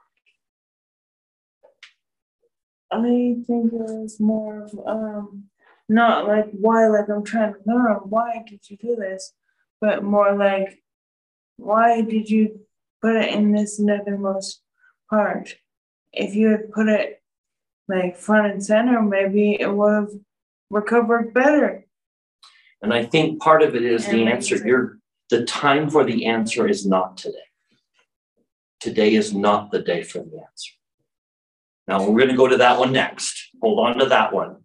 I 3.03 3.35
think 3.45 3.73
it 3.73 3.73
was 3.73 4.17
more 4.21 4.63
of 4.63 4.79
um 4.87 5.49
not 5.87 6.27
like 6.27 6.47
why 6.51 6.87
like 6.87 7.09
I'm 7.09 7.23
trying 7.23 7.53
to 7.53 7.59
learn 7.65 7.95
why 8.05 8.43
did 8.47 8.69
you 8.69 8.77
do 8.77 8.95
this, 8.95 9.33
but 9.81 10.03
more 10.03 10.35
like 10.35 10.81
why 11.57 12.01
did 12.01 12.29
you 12.29 12.59
put 13.01 13.15
it 13.15 13.33
in 13.33 13.51
this 13.51 13.79
nethermost 13.79 14.55
part? 15.09 15.55
If 16.11 16.35
you 16.35 16.49
had 16.49 16.71
put 16.71 16.87
it 16.87 17.21
like 17.87 18.17
front 18.17 18.51
and 18.51 18.63
center, 18.63 19.01
maybe 19.01 19.57
it 19.59 19.71
would 19.71 19.93
have 19.93 20.09
recovered 20.69 21.33
better. 21.33 21.85
And 22.81 22.93
I 22.93 23.05
think 23.05 23.41
part 23.41 23.61
of 23.61 23.75
it 23.75 23.83
is 23.83 24.05
the 24.07 24.25
answer. 24.25 24.57
You're, 24.65 24.99
the 25.29 25.45
time 25.45 25.89
for 25.89 26.03
the 26.03 26.25
answer 26.25 26.67
is 26.67 26.85
not 26.85 27.17
today. 27.17 27.37
Today 28.79 29.15
is 29.15 29.33
not 29.33 29.71
the 29.71 29.79
day 29.79 30.03
for 30.03 30.19
the 30.19 30.41
answer. 30.47 30.71
Now, 31.87 32.03
we're 32.03 32.17
going 32.17 32.29
to 32.29 32.37
go 32.37 32.47
to 32.47 32.57
that 32.57 32.79
one 32.79 32.91
next. 32.91 33.49
Hold 33.61 33.79
on 33.79 33.99
to 33.99 34.05
that 34.07 34.33
one. 34.33 34.57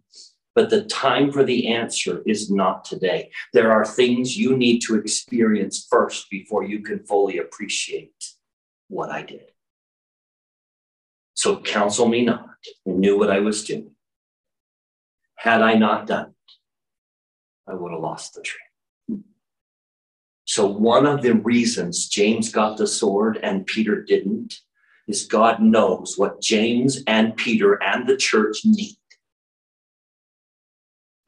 But 0.53 0.69
the 0.69 0.83
time 0.83 1.31
for 1.31 1.43
the 1.43 1.67
answer 1.67 2.21
is 2.25 2.51
not 2.51 2.83
today. 2.83 3.31
There 3.53 3.71
are 3.71 3.85
things 3.85 4.37
you 4.37 4.57
need 4.57 4.79
to 4.81 4.95
experience 4.95 5.87
first 5.89 6.29
before 6.29 6.63
you 6.63 6.81
can 6.81 7.05
fully 7.05 7.37
appreciate 7.37 8.33
what 8.89 9.09
I 9.09 9.21
did. 9.23 9.51
So 11.33 11.61
counsel 11.61 12.07
me 12.07 12.25
not. 12.25 12.49
I 12.87 12.91
knew 12.91 13.17
what 13.17 13.31
I 13.31 13.39
was 13.39 13.63
doing. 13.63 13.91
Had 15.35 15.61
I 15.61 15.75
not 15.75 16.05
done 16.05 16.27
it, 16.27 17.71
I 17.71 17.73
would 17.73 17.93
have 17.93 18.01
lost 18.01 18.35
the 18.35 18.41
tree. 18.41 18.59
So, 20.45 20.67
one 20.67 21.05
of 21.05 21.21
the 21.21 21.33
reasons 21.33 22.09
James 22.09 22.51
got 22.51 22.77
the 22.77 22.85
sword 22.85 23.39
and 23.41 23.65
Peter 23.65 24.03
didn't 24.03 24.59
is 25.07 25.25
God 25.25 25.61
knows 25.61 26.15
what 26.17 26.41
James 26.41 27.01
and 27.07 27.35
Peter 27.37 27.81
and 27.81 28.05
the 28.05 28.17
church 28.17 28.59
need. 28.65 28.97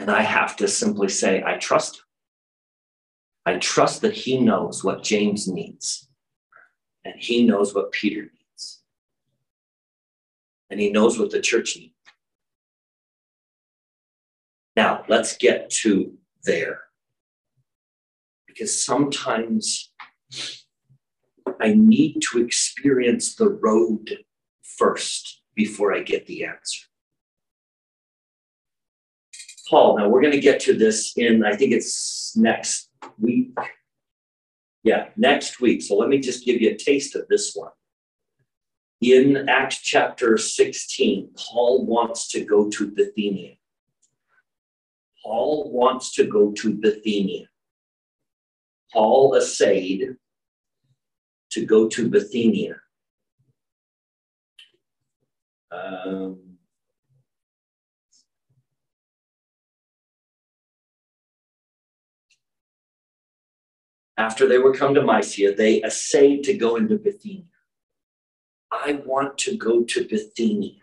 And 0.03 0.11
I 0.11 0.21
have 0.21 0.57
to 0.57 0.67
simply 0.67 1.07
say, 1.07 1.41
I 1.45 1.55
trust 1.55 1.95
him. 1.95 2.03
I 3.45 3.57
trust 3.57 4.01
that 4.01 4.13
he 4.13 4.37
knows 4.37 4.83
what 4.83 5.01
James 5.01 5.47
needs, 5.47 6.09
and 7.05 7.13
he 7.17 7.47
knows 7.47 7.73
what 7.73 7.93
Peter 7.93 8.23
needs, 8.23 8.83
and 10.69 10.77
he 10.77 10.91
knows 10.91 11.17
what 11.17 11.31
the 11.31 11.39
church 11.39 11.77
needs. 11.77 11.93
Now, 14.75 15.05
let's 15.07 15.37
get 15.37 15.69
to 15.83 16.17
there. 16.43 16.81
Because 18.45 18.83
sometimes 18.83 19.93
I 21.61 21.75
need 21.75 22.21
to 22.29 22.43
experience 22.43 23.35
the 23.35 23.47
road 23.47 24.17
first 24.63 25.43
before 25.55 25.93
I 25.93 26.03
get 26.03 26.27
the 26.27 26.43
answer. 26.43 26.87
Paul, 29.69 29.97
now 29.97 30.09
we're 30.09 30.21
going 30.21 30.33
to 30.33 30.39
get 30.39 30.59
to 30.61 30.73
this 30.73 31.13
in, 31.15 31.45
I 31.45 31.55
think 31.55 31.71
it's 31.71 32.35
next 32.35 32.89
week. 33.17 33.57
Yeah, 34.83 35.09
next 35.15 35.61
week. 35.61 35.81
So 35.81 35.95
let 35.95 36.09
me 36.09 36.19
just 36.19 36.45
give 36.45 36.61
you 36.61 36.71
a 36.71 36.77
taste 36.77 37.15
of 37.15 37.27
this 37.29 37.53
one. 37.55 37.71
In 38.99 39.49
Acts 39.49 39.79
chapter 39.79 40.37
16, 40.37 41.29
Paul 41.37 41.85
wants 41.85 42.27
to 42.29 42.43
go 42.43 42.69
to 42.69 42.91
Bithynia. 42.91 43.55
Paul 45.23 45.71
wants 45.71 46.13
to 46.15 46.25
go 46.25 46.51
to 46.51 46.73
Bithynia. 46.73 47.47
Paul 48.91 49.35
essayed 49.35 50.15
to 51.51 51.65
go 51.65 51.87
to 51.87 52.09
Bithynia. 52.09 52.75
Um, 55.71 56.52
after 64.17 64.47
they 64.47 64.59
were 64.59 64.73
come 64.73 64.93
to 64.93 65.01
Mysia, 65.01 65.55
they 65.55 65.81
essayed 65.83 66.43
to 66.43 66.53
go 66.53 66.75
into 66.75 66.97
Bithynia. 66.97 67.45
I 68.71 69.01
want 69.05 69.37
to 69.39 69.57
go 69.57 69.83
to 69.83 70.07
Bithynia. 70.07 70.81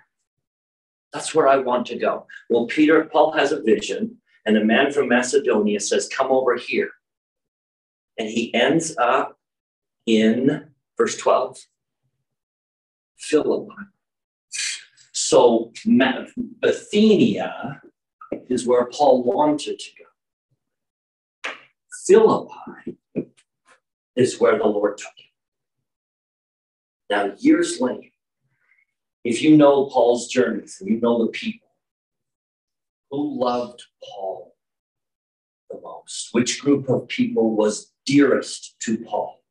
That's 1.12 1.34
where 1.34 1.48
I 1.48 1.56
want 1.58 1.86
to 1.86 1.98
go. 1.98 2.26
Well, 2.48 2.66
Peter, 2.66 3.04
Paul 3.04 3.32
has 3.32 3.52
a 3.52 3.60
vision, 3.60 4.16
and 4.46 4.56
a 4.56 4.64
man 4.64 4.92
from 4.92 5.08
Macedonia 5.08 5.80
says, 5.80 6.08
Come 6.08 6.30
over 6.30 6.56
here. 6.56 6.90
And 8.18 8.28
he 8.28 8.54
ends 8.54 8.96
up 8.98 9.38
in 10.06 10.68
verse 10.96 11.16
12 11.16 11.58
Philippi. 13.18 13.74
So, 15.12 15.72
Bithynia 16.60 17.80
is 18.48 18.66
where 18.66 18.86
Paul 18.86 19.22
wanted 19.22 19.78
to 19.78 19.90
go. 19.98 21.52
Philippi 22.06 22.99
is 24.20 24.38
where 24.38 24.58
the 24.58 24.66
Lord 24.66 24.98
took 24.98 25.12
him. 25.16 25.26
Now, 27.08 27.34
years 27.38 27.80
later, 27.80 28.10
if 29.24 29.42
you 29.42 29.56
know 29.56 29.86
Paul's 29.86 30.28
journeys 30.28 30.76
and 30.80 30.90
you 30.90 31.00
know 31.00 31.24
the 31.24 31.32
people 31.32 31.68
who 33.10 33.40
loved 33.40 33.82
Paul 34.04 34.54
the 35.70 35.80
most, 35.82 36.28
which 36.32 36.60
group 36.60 36.88
of 36.90 37.08
people 37.08 37.56
was 37.56 37.92
dearest 38.04 38.76
to 38.80 38.98
Paul 38.98 39.42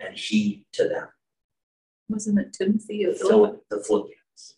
and 0.00 0.16
he 0.16 0.66
to 0.72 0.88
them? 0.88 1.08
Wasn't 2.08 2.38
it 2.38 2.52
Timothy 2.52 3.04
of 3.04 3.16
Philip, 3.16 3.62
the 3.70 3.82
Philippians. 3.82 4.56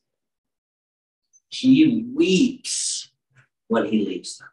He 1.51 2.07
weeps 2.15 3.11
when 3.69 3.85
he 3.85 4.05
leaves 4.05 4.39
them. 4.39 4.49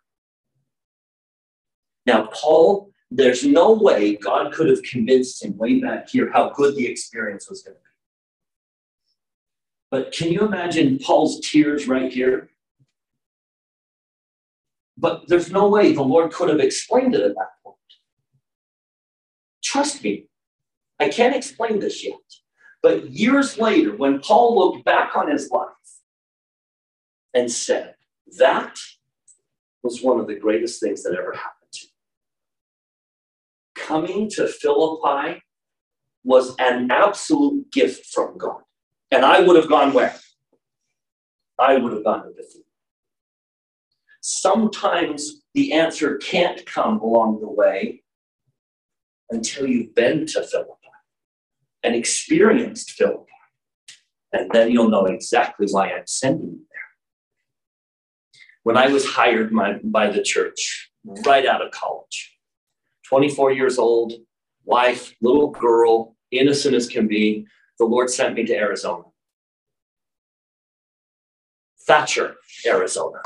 Now, 2.06 2.30
Paul, 2.32 2.92
there's 3.12 3.46
no 3.46 3.74
way 3.74 4.16
God 4.16 4.54
could 4.54 4.70
have 4.70 4.82
convinced 4.84 5.44
him 5.44 5.58
way 5.58 5.82
back 5.82 6.10
here 6.10 6.32
how 6.32 6.52
good 6.52 6.76
the 6.78 6.88
experience 6.88 7.50
was 7.50 7.62
going 7.62 7.76
to 7.76 7.80
be. 7.80 7.86
But 9.92 10.14
can 10.14 10.32
you 10.32 10.42
imagine 10.42 10.98
Paul's 10.98 11.42
tears 11.42 11.90
right 11.90 12.12
here? 12.12 12.50
But 14.98 15.28
there's 15.28 15.52
no 15.52 15.68
way 15.68 15.92
the 15.92 16.02
Lord 16.02 16.32
could 16.32 16.48
have 16.48 16.62
explained 16.62 17.14
it 17.14 17.22
at 17.22 17.36
that 17.36 17.50
point. 17.66 17.76
Trust 19.62 20.02
me, 20.04 20.28
I 21.00 21.10
can't 21.10 21.36
explain 21.36 21.80
this 21.80 22.06
yet. 22.06 22.16
But 22.82 23.12
years 23.12 23.58
later, 23.58 23.96
when 23.96 24.20
Paul 24.22 24.58
looked 24.58 24.86
back 24.86 25.18
on 25.18 25.30
his 25.30 25.50
life 25.52 25.68
and 27.34 27.52
said, 27.52 27.96
That 28.38 28.78
was 29.84 30.02
one 30.02 30.20
of 30.20 30.28
the 30.28 30.36
greatest 30.36 30.80
things 30.80 31.04
that 31.04 31.14
ever 31.14 31.34
happened. 31.34 31.61
Coming 33.82 34.30
to 34.32 34.48
Philippi 34.48 35.42
was 36.24 36.56
an 36.60 36.92
absolute 36.92 37.72
gift 37.72 38.06
from 38.06 38.38
God. 38.38 38.62
And 39.12 39.26
I 39.26 39.42
would 39.42 39.56
have 39.56 39.70
gone 39.70 39.94
where? 39.94 40.16
I 41.60 41.78
would 41.78 41.92
have 41.94 42.04
gone 42.04 42.24
to 42.24 42.30
Bithynia. 42.30 42.66
Sometimes 44.22 45.42
the 45.54 45.74
answer 45.74 46.18
can't 46.18 46.66
come 46.66 47.00
along 47.02 47.42
the 47.42 47.50
way 47.50 48.04
until 49.32 49.68
you've 49.68 49.96
been 49.96 50.26
to 50.28 50.44
Philippi 50.44 50.76
and 51.84 51.96
experienced 51.96 52.92
Philippi. 52.92 53.26
And 54.32 54.50
then 54.52 54.72
you'll 54.72 54.90
know 54.90 55.06
exactly 55.06 55.68
why 55.70 55.92
I'm 55.92 56.06
sending 56.06 56.52
you 56.52 56.66
there. 56.72 56.80
When 58.64 58.78
I 58.78 58.88
was 58.88 59.06
hired 59.06 59.52
by 59.84 60.08
the 60.08 60.22
church 60.22 60.92
right 61.26 61.46
out 61.46 61.66
of 61.66 61.72
college, 61.72 62.38
24 63.12 63.52
years 63.52 63.78
old, 63.78 64.14
wife, 64.64 65.14
little 65.22 65.50
girl, 65.50 66.16
innocent 66.32 66.74
as 66.74 66.88
can 66.88 67.10
be, 67.10 67.46
the 67.78 67.84
Lord 67.84 68.10
sent 68.10 68.36
me 68.36 68.46
to 68.46 68.56
Arizona. 68.56 69.04
Thatcher, 71.82 72.38
Arizona. 72.66 73.22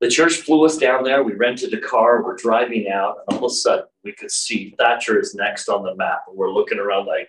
The 0.00 0.08
church 0.08 0.34
flew 0.36 0.64
us 0.64 0.76
down 0.76 1.02
there. 1.02 1.24
We 1.24 1.32
rented 1.32 1.74
a 1.74 1.80
car. 1.80 2.22
We're 2.22 2.36
driving 2.36 2.88
out, 2.88 3.16
and 3.26 3.36
all 3.36 3.46
of 3.46 3.50
a 3.50 3.54
sudden 3.54 3.86
we 4.04 4.12
could 4.12 4.30
see 4.30 4.76
Thatcher 4.78 5.18
is 5.18 5.34
next 5.34 5.68
on 5.68 5.82
the 5.82 5.96
map. 5.96 6.22
And 6.28 6.36
we're 6.36 6.52
looking 6.52 6.78
around 6.78 7.06
like, 7.06 7.28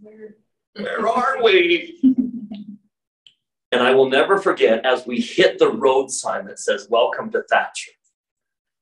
where, 0.00 0.34
where 0.74 1.08
are 1.08 1.40
we? 1.44 2.00
and 3.70 3.80
I 3.80 3.94
will 3.94 4.10
never 4.10 4.40
forget 4.40 4.84
as 4.84 5.06
we 5.06 5.20
hit 5.20 5.60
the 5.60 5.70
road 5.70 6.10
sign 6.10 6.46
that 6.46 6.58
says, 6.58 6.88
Welcome 6.90 7.30
to 7.30 7.44
Thatcher. 7.48 7.92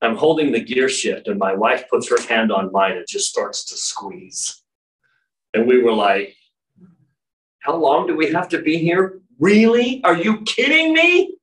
I'm 0.02 0.16
holding 0.16 0.50
the 0.50 0.60
gear 0.60 0.88
shift, 0.88 1.28
and 1.28 1.38
my 1.38 1.54
wife 1.54 1.84
puts 1.90 2.08
her 2.08 2.20
hand 2.22 2.50
on 2.50 2.72
mine 2.72 2.96
and 2.96 3.06
just 3.06 3.28
starts 3.28 3.64
to 3.66 3.76
squeeze. 3.76 4.62
And 5.52 5.66
we 5.66 5.82
were 5.82 5.92
like, 5.92 6.36
How 7.60 7.76
long 7.76 8.06
do 8.06 8.16
we 8.16 8.32
have 8.32 8.48
to 8.50 8.62
be 8.62 8.78
here? 8.78 9.20
Really? 9.38 10.02
Are 10.04 10.16
you 10.16 10.42
kidding 10.42 10.92
me? 10.94 11.36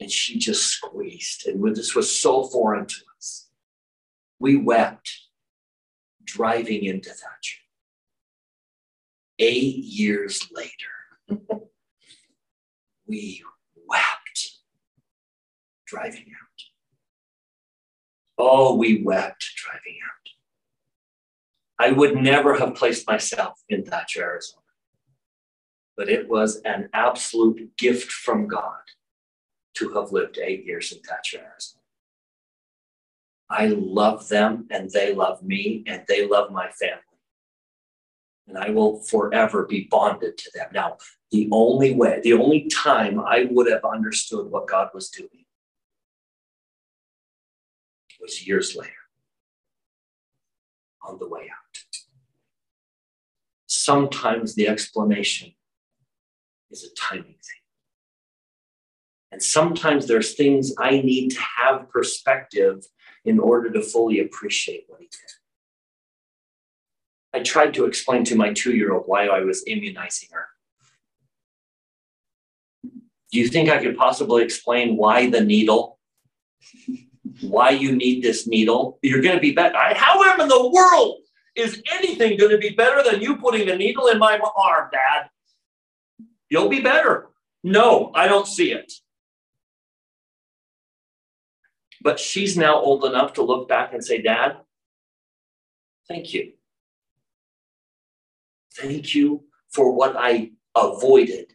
And 0.00 0.10
she 0.10 0.38
just 0.38 0.66
squeezed. 0.66 1.46
And 1.46 1.74
this 1.74 1.94
was 1.94 2.14
so 2.14 2.44
foreign 2.44 2.86
to 2.86 2.96
us. 3.16 3.48
We 4.38 4.56
wept 4.56 5.10
driving 6.24 6.84
into 6.84 7.10
Thatcher. 7.10 7.58
Eight 9.40 9.76
years 9.76 10.48
later, 10.52 11.40
we 13.06 13.42
wept 13.86 14.17
driving 15.88 16.26
out. 16.40 16.48
Oh, 18.38 18.76
we 18.76 19.02
wept 19.02 19.44
driving 19.56 19.98
out. 20.04 20.18
I 21.80 21.92
would 21.92 22.16
never 22.16 22.56
have 22.56 22.74
placed 22.74 23.06
myself 23.06 23.60
in 23.68 23.84
Thatcher, 23.84 24.22
Arizona. 24.22 24.62
But 25.96 26.08
it 26.08 26.28
was 26.28 26.60
an 26.64 26.88
absolute 26.92 27.76
gift 27.76 28.12
from 28.12 28.46
God 28.46 28.82
to 29.74 29.88
have 29.94 30.12
lived 30.12 30.38
eight 30.38 30.64
years 30.64 30.92
in 30.92 31.00
Thatcher, 31.00 31.38
Arizona. 31.38 31.82
I 33.50 33.66
love 33.66 34.28
them 34.28 34.66
and 34.70 34.90
they 34.90 35.14
love 35.14 35.42
me 35.42 35.84
and 35.86 36.04
they 36.06 36.26
love 36.26 36.52
my 36.52 36.68
family. 36.70 37.02
And 38.46 38.58
I 38.58 38.70
will 38.70 39.00
forever 39.00 39.66
be 39.66 39.88
bonded 39.90 40.36
to 40.38 40.50
them. 40.54 40.68
Now, 40.72 40.98
the 41.30 41.48
only 41.52 41.94
way, 41.94 42.20
the 42.22 42.32
only 42.34 42.68
time 42.68 43.20
I 43.20 43.48
would 43.50 43.70
have 43.70 43.84
understood 43.84 44.50
what 44.50 44.68
God 44.68 44.88
was 44.94 45.10
doing 45.10 45.44
was 48.28 48.46
years 48.46 48.76
later 48.76 48.92
on 51.02 51.18
the 51.18 51.26
way 51.26 51.42
out. 51.42 51.78
Sometimes 53.66 54.54
the 54.54 54.68
explanation 54.68 55.54
is 56.70 56.84
a 56.84 56.94
timing 56.94 57.24
thing. 57.24 57.62
And 59.32 59.42
sometimes 59.42 60.06
there's 60.06 60.34
things 60.34 60.74
I 60.78 61.00
need 61.00 61.30
to 61.30 61.40
have 61.40 61.88
perspective 61.88 62.84
in 63.24 63.38
order 63.38 63.70
to 63.70 63.82
fully 63.82 64.20
appreciate 64.20 64.84
what 64.88 65.00
he 65.00 65.06
did. 65.06 65.32
I 67.32 67.42
tried 67.42 67.74
to 67.74 67.86
explain 67.86 68.24
to 68.24 68.36
my 68.36 68.52
two 68.52 68.74
year 68.74 68.92
old 68.92 69.04
why 69.06 69.26
I 69.26 69.40
was 69.40 69.64
immunizing 69.66 70.30
her. 70.32 70.46
Do 73.30 73.38
you 73.38 73.48
think 73.48 73.68
I 73.68 73.82
could 73.82 73.96
possibly 73.96 74.42
explain 74.42 74.96
why 74.96 75.30
the 75.30 75.42
needle? 75.42 75.98
why 77.40 77.70
you 77.70 77.94
need 77.94 78.22
this 78.22 78.46
needle. 78.46 78.98
You're 79.02 79.22
going 79.22 79.34
to 79.34 79.40
be 79.40 79.52
better. 79.52 79.76
However, 79.94 80.42
in 80.42 80.48
the 80.48 80.68
world 80.68 81.18
is 81.54 81.82
anything 81.92 82.38
going 82.38 82.50
to 82.50 82.58
be 82.58 82.70
better 82.70 83.02
than 83.02 83.20
you 83.20 83.36
putting 83.36 83.68
a 83.68 83.76
needle 83.76 84.06
in 84.08 84.18
my 84.18 84.38
arm, 84.56 84.88
Dad? 84.92 85.28
You'll 86.48 86.68
be 86.68 86.80
better. 86.80 87.28
No, 87.62 88.12
I 88.14 88.28
don't 88.28 88.46
see 88.46 88.72
it. 88.72 88.92
But 92.00 92.20
she's 92.20 92.56
now 92.56 92.76
old 92.76 93.04
enough 93.04 93.32
to 93.34 93.42
look 93.42 93.68
back 93.68 93.92
and 93.92 94.04
say, 94.04 94.22
Dad, 94.22 94.56
thank 96.08 96.32
you. 96.32 96.52
Thank 98.76 99.14
you 99.14 99.44
for 99.70 99.92
what 99.92 100.14
I 100.16 100.52
avoided 100.76 101.52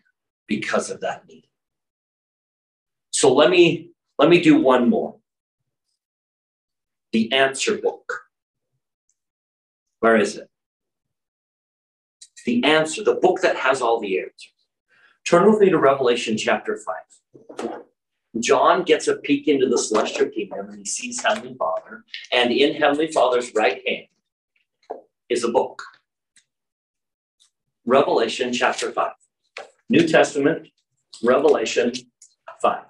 because 0.48 0.90
of 0.90 1.00
that 1.02 1.26
needle. 1.28 1.50
So 3.12 3.34
let 3.34 3.50
me 3.50 3.92
let 4.20 4.30
me 4.30 4.42
do 4.42 4.60
one 4.60 4.90
more 4.90 5.16
the 7.14 7.32
answer 7.32 7.78
book. 7.78 8.24
Where 10.00 10.18
is 10.18 10.36
it? 10.36 10.50
The 12.46 12.62
answer, 12.66 13.04
the 13.04 13.16
book 13.16 13.40
that 13.42 13.56
has 13.56 13.82
all 13.82 14.02
the 14.02 14.20
answers. 14.20 14.52
Turn 15.26 15.50
with 15.50 15.62
me 15.62 15.70
to 15.70 15.78
Revelation 15.78 16.38
chapter 16.38 16.78
5. 17.58 17.80
John 18.40 18.84
gets 18.84 19.08
a 19.08 19.16
peek 19.16 19.48
into 19.48 19.70
the 19.70 19.78
celestial 19.78 20.28
kingdom 20.28 20.68
and 20.68 20.80
he 20.80 20.86
sees 20.86 21.24
Heavenly 21.24 21.56
Father, 21.58 22.04
and 22.34 22.52
in 22.52 22.76
Heavenly 22.76 23.12
Father's 23.12 23.54
right 23.54 23.82
hand 23.88 24.08
is 25.30 25.44
a 25.44 25.50
book. 25.50 25.82
Revelation 27.86 28.52
chapter 28.52 28.92
5. 28.92 29.12
New 29.90 30.08
Testament, 30.08 30.68
Revelation 31.24 31.94
5. 32.62 32.84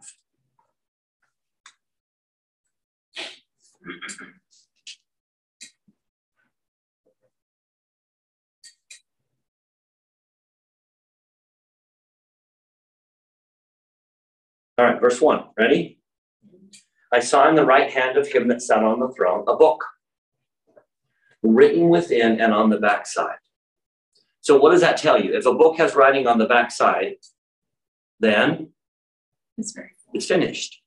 All 14.77 14.85
right, 14.85 14.99
verse 14.99 15.21
one, 15.21 15.45
ready? 15.57 15.99
I 17.11 17.19
saw 17.19 17.47
in 17.47 17.55
the 17.55 17.65
right 17.65 17.91
hand 17.91 18.17
of 18.17 18.27
him 18.27 18.47
that 18.47 18.61
sat 18.61 18.83
on 18.83 18.99
the 18.99 19.09
throne 19.09 19.45
a 19.47 19.55
book 19.55 19.83
written 21.43 21.89
within 21.89 22.41
and 22.41 22.53
on 22.53 22.69
the 22.69 22.79
backside. 22.79 23.37
So, 24.41 24.57
what 24.59 24.71
does 24.71 24.81
that 24.81 24.97
tell 24.97 25.21
you? 25.21 25.35
If 25.35 25.45
a 25.45 25.53
book 25.53 25.77
has 25.77 25.93
writing 25.95 26.25
on 26.25 26.39
the 26.39 26.47
backside, 26.47 27.15
then 28.19 28.71
It's 29.57 29.73
very. 29.73 29.91
it's 30.13 30.25
finished. 30.25 30.81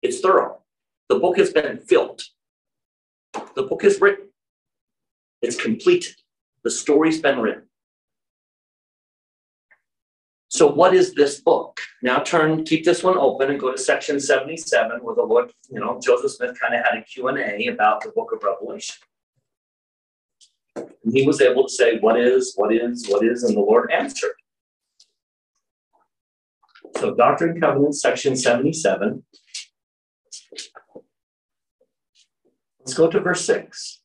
It's 0.00 0.20
thorough. 0.20 0.60
The 1.08 1.18
book 1.18 1.36
has 1.38 1.52
been 1.52 1.80
filled. 1.80 2.22
The 3.56 3.62
book 3.64 3.84
is 3.84 4.00
written. 4.00 4.28
It's 5.42 5.60
completed. 5.60 6.14
The 6.62 6.70
story's 6.70 7.20
been 7.20 7.38
written. 7.38 7.64
So 10.48 10.68
what 10.68 10.94
is 10.94 11.14
this 11.14 11.40
book? 11.40 11.80
Now 12.02 12.20
turn, 12.20 12.64
keep 12.64 12.84
this 12.84 13.02
one 13.02 13.18
open 13.18 13.50
and 13.50 13.58
go 13.58 13.72
to 13.72 13.78
section 13.78 14.20
77 14.20 15.00
where 15.02 15.14
the 15.16 15.22
Lord, 15.22 15.52
you 15.68 15.80
know, 15.80 16.00
Joseph 16.00 16.30
Smith 16.30 16.58
kind 16.60 16.74
of 16.74 16.84
had 16.84 16.96
a 16.96 17.02
Q&A 17.02 17.66
about 17.66 18.02
the 18.02 18.10
book 18.10 18.30
of 18.32 18.42
Revelation. 18.42 18.96
And 20.76 21.12
he 21.12 21.26
was 21.26 21.40
able 21.40 21.66
to 21.66 21.72
say, 21.72 21.98
what 21.98 22.18
is, 22.20 22.52
what 22.56 22.72
is, 22.72 23.06
what 23.08 23.24
is, 23.24 23.42
and 23.42 23.56
the 23.56 23.60
Lord 23.60 23.90
answered. 23.90 24.34
So 26.98 27.14
Doctrine 27.14 27.50
and 27.50 27.60
Covenants, 27.60 28.00
section 28.00 28.36
77. 28.36 29.24
Let's 32.84 32.98
go 32.98 33.08
to 33.08 33.18
verse 33.18 33.46
6. 33.46 34.02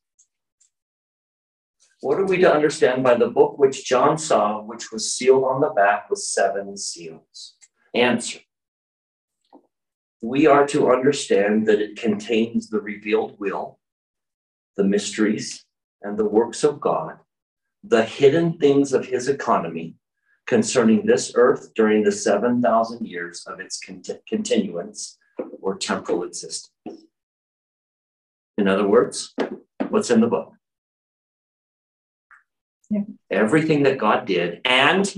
What 2.00 2.18
are 2.18 2.26
we 2.26 2.38
to 2.38 2.54
understand 2.54 3.04
by 3.04 3.16
the 3.16 3.28
book 3.28 3.58
which 3.58 3.86
John 3.86 4.18
saw, 4.18 4.62
which 4.62 4.90
was 4.90 5.14
sealed 5.14 5.44
on 5.44 5.60
the 5.60 5.72
back 5.72 6.10
with 6.10 6.20
seven 6.20 6.78
seals? 6.78 7.56
Answer. 7.94 8.40
We 10.22 10.48
are 10.48 10.66
to 10.68 10.92
understand 10.94 11.68
that 11.68 11.82
it 11.82 12.00
contains 12.00 12.70
the 12.70 12.80
revealed 12.80 13.38
will, 13.38 13.80
the 14.78 14.86
mysteries, 14.86 15.66
and 16.02 16.18
the 16.18 16.30
works 16.30 16.64
of 16.64 16.80
God, 16.80 17.18
the 17.84 18.06
hidden 18.06 18.60
things 18.60 18.94
of 18.94 19.08
his 19.08 19.28
economy 19.28 19.96
concerning 20.48 21.06
this 21.06 21.34
earth 21.36 21.74
during 21.76 22.06
the 22.06 22.14
7,000 22.14 23.06
years 23.06 23.44
of 23.46 23.60
its 23.60 23.78
cont- 23.78 24.10
continuance 24.26 25.18
or 25.62 25.78
temporal 25.78 26.24
existence. 26.24 26.72
In 28.60 28.68
other 28.68 28.86
words, 28.86 29.34
what's 29.88 30.10
in 30.10 30.20
the 30.20 30.28
book? 30.28 30.52
Yeah. 32.90 33.04
Everything 33.32 33.84
that 33.84 33.98
God 33.98 34.26
did 34.26 34.60
and 34.66 35.12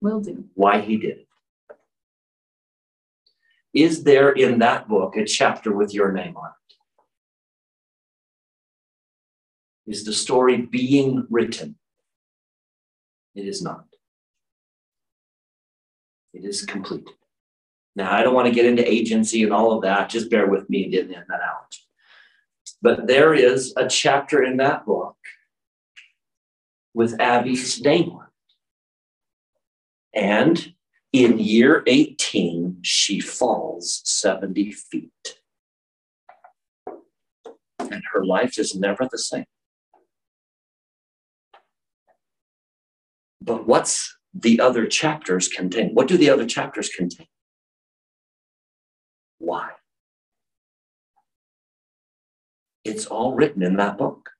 Will 0.00 0.20
do. 0.20 0.46
why 0.54 0.80
he 0.80 0.96
did 0.96 1.18
it. 1.18 1.26
Is 3.72 4.02
there 4.02 4.32
in 4.32 4.58
that 4.58 4.88
book 4.88 5.16
a 5.16 5.24
chapter 5.24 5.72
with 5.72 5.94
your 5.94 6.10
name 6.10 6.36
on 6.36 6.50
it? 9.86 9.92
Is 9.92 10.04
the 10.04 10.12
story 10.12 10.56
being 10.62 11.24
written? 11.30 11.76
It 13.36 13.46
is 13.46 13.62
not. 13.62 13.84
It 16.34 16.44
is 16.44 16.64
complete. 16.64 17.08
Now, 17.94 18.12
I 18.12 18.22
don't 18.24 18.34
want 18.34 18.48
to 18.48 18.54
get 18.54 18.66
into 18.66 18.90
agency 18.90 19.44
and 19.44 19.52
all 19.52 19.70
of 19.72 19.82
that. 19.82 20.08
Just 20.08 20.30
bear 20.30 20.48
with 20.48 20.68
me 20.68 20.88
getting 20.88 21.12
that 21.12 21.30
out. 21.30 21.76
But 22.82 23.06
there 23.06 23.32
is 23.32 23.72
a 23.76 23.88
chapter 23.88 24.42
in 24.42 24.56
that 24.56 24.84
book 24.84 25.16
with 26.92 27.18
Abby's 27.20 27.80
name 27.80 28.10
on 28.10 28.26
it. 30.14 30.20
And 30.20 30.74
in 31.12 31.38
year 31.38 31.84
18, 31.86 32.78
she 32.82 33.20
falls 33.20 34.02
70 34.04 34.72
feet. 34.72 35.38
And 37.78 38.02
her 38.12 38.24
life 38.24 38.58
is 38.58 38.74
never 38.74 39.08
the 39.10 39.18
same. 39.18 39.44
But 43.40 43.66
what's 43.66 44.16
the 44.34 44.60
other 44.60 44.86
chapters 44.86 45.48
contain? 45.48 45.90
What 45.94 46.08
do 46.08 46.16
the 46.16 46.30
other 46.30 46.46
chapters 46.46 46.88
contain? 46.88 47.26
Why? 49.38 49.70
It's 52.84 53.06
all 53.06 53.34
written 53.34 53.62
in 53.62 53.76
that 53.76 53.96
book. 53.96 54.30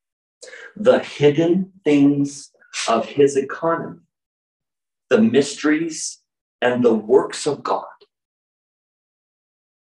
The 0.77 0.99
hidden 0.99 1.73
things 1.85 2.51
of 2.89 3.07
his 3.07 3.37
economy, 3.37 4.01
the 5.11 5.21
mysteries 5.21 6.19
and 6.61 6.85
the 6.85 6.95
works 6.95 7.47
of 7.47 7.63
God. 7.63 7.85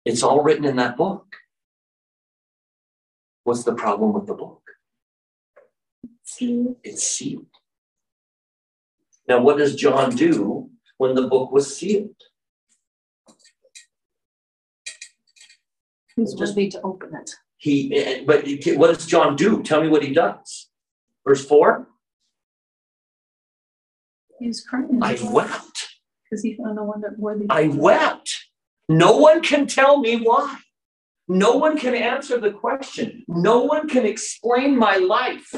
It's 0.04 0.22
all 0.22 0.42
written 0.42 0.64
in 0.64 0.76
that 0.76 0.96
book. 0.96 1.36
What's 3.44 3.64
the 3.64 3.74
problem 3.74 4.12
with 4.12 4.26
the 4.26 4.34
book? 4.34 4.62
It's 6.84 7.02
sealed. 7.02 7.46
Now, 9.28 9.40
what 9.40 9.58
does 9.58 9.74
John 9.74 10.14
do 10.14 10.70
when 10.98 11.14
the 11.14 11.26
book 11.26 11.50
was 11.52 11.76
sealed? 11.76 12.14
Who's 16.16 16.34
Just- 16.34 16.52
worthy 16.56 16.68
to 16.70 16.80
open 16.82 17.14
it? 17.14 17.30
He, 17.66 18.22
but 18.24 18.46
what 18.76 18.94
does 18.94 19.06
John 19.06 19.34
do? 19.34 19.60
Tell 19.60 19.82
me 19.82 19.88
what 19.88 20.04
he 20.04 20.14
does. 20.14 20.68
Verse 21.26 21.44
four, 21.44 21.88
He's 24.38 24.60
crying. 24.64 25.00
I 25.02 25.18
wept. 25.32 25.88
Because 26.30 26.44
he 26.44 26.54
found 26.54 26.76
no 26.76 26.84
one 26.84 27.00
that 27.00 27.18
worthy. 27.18 27.46
I 27.50 27.66
wept. 27.66 28.46
No 28.88 29.16
one 29.16 29.42
can 29.42 29.66
tell 29.66 29.98
me 29.98 30.20
why. 30.20 30.58
No 31.26 31.56
one 31.56 31.76
can 31.76 31.96
answer 31.96 32.38
the 32.38 32.52
question. 32.52 33.24
No 33.26 33.64
one 33.64 33.88
can 33.88 34.06
explain 34.06 34.78
my 34.78 34.98
life. 34.98 35.52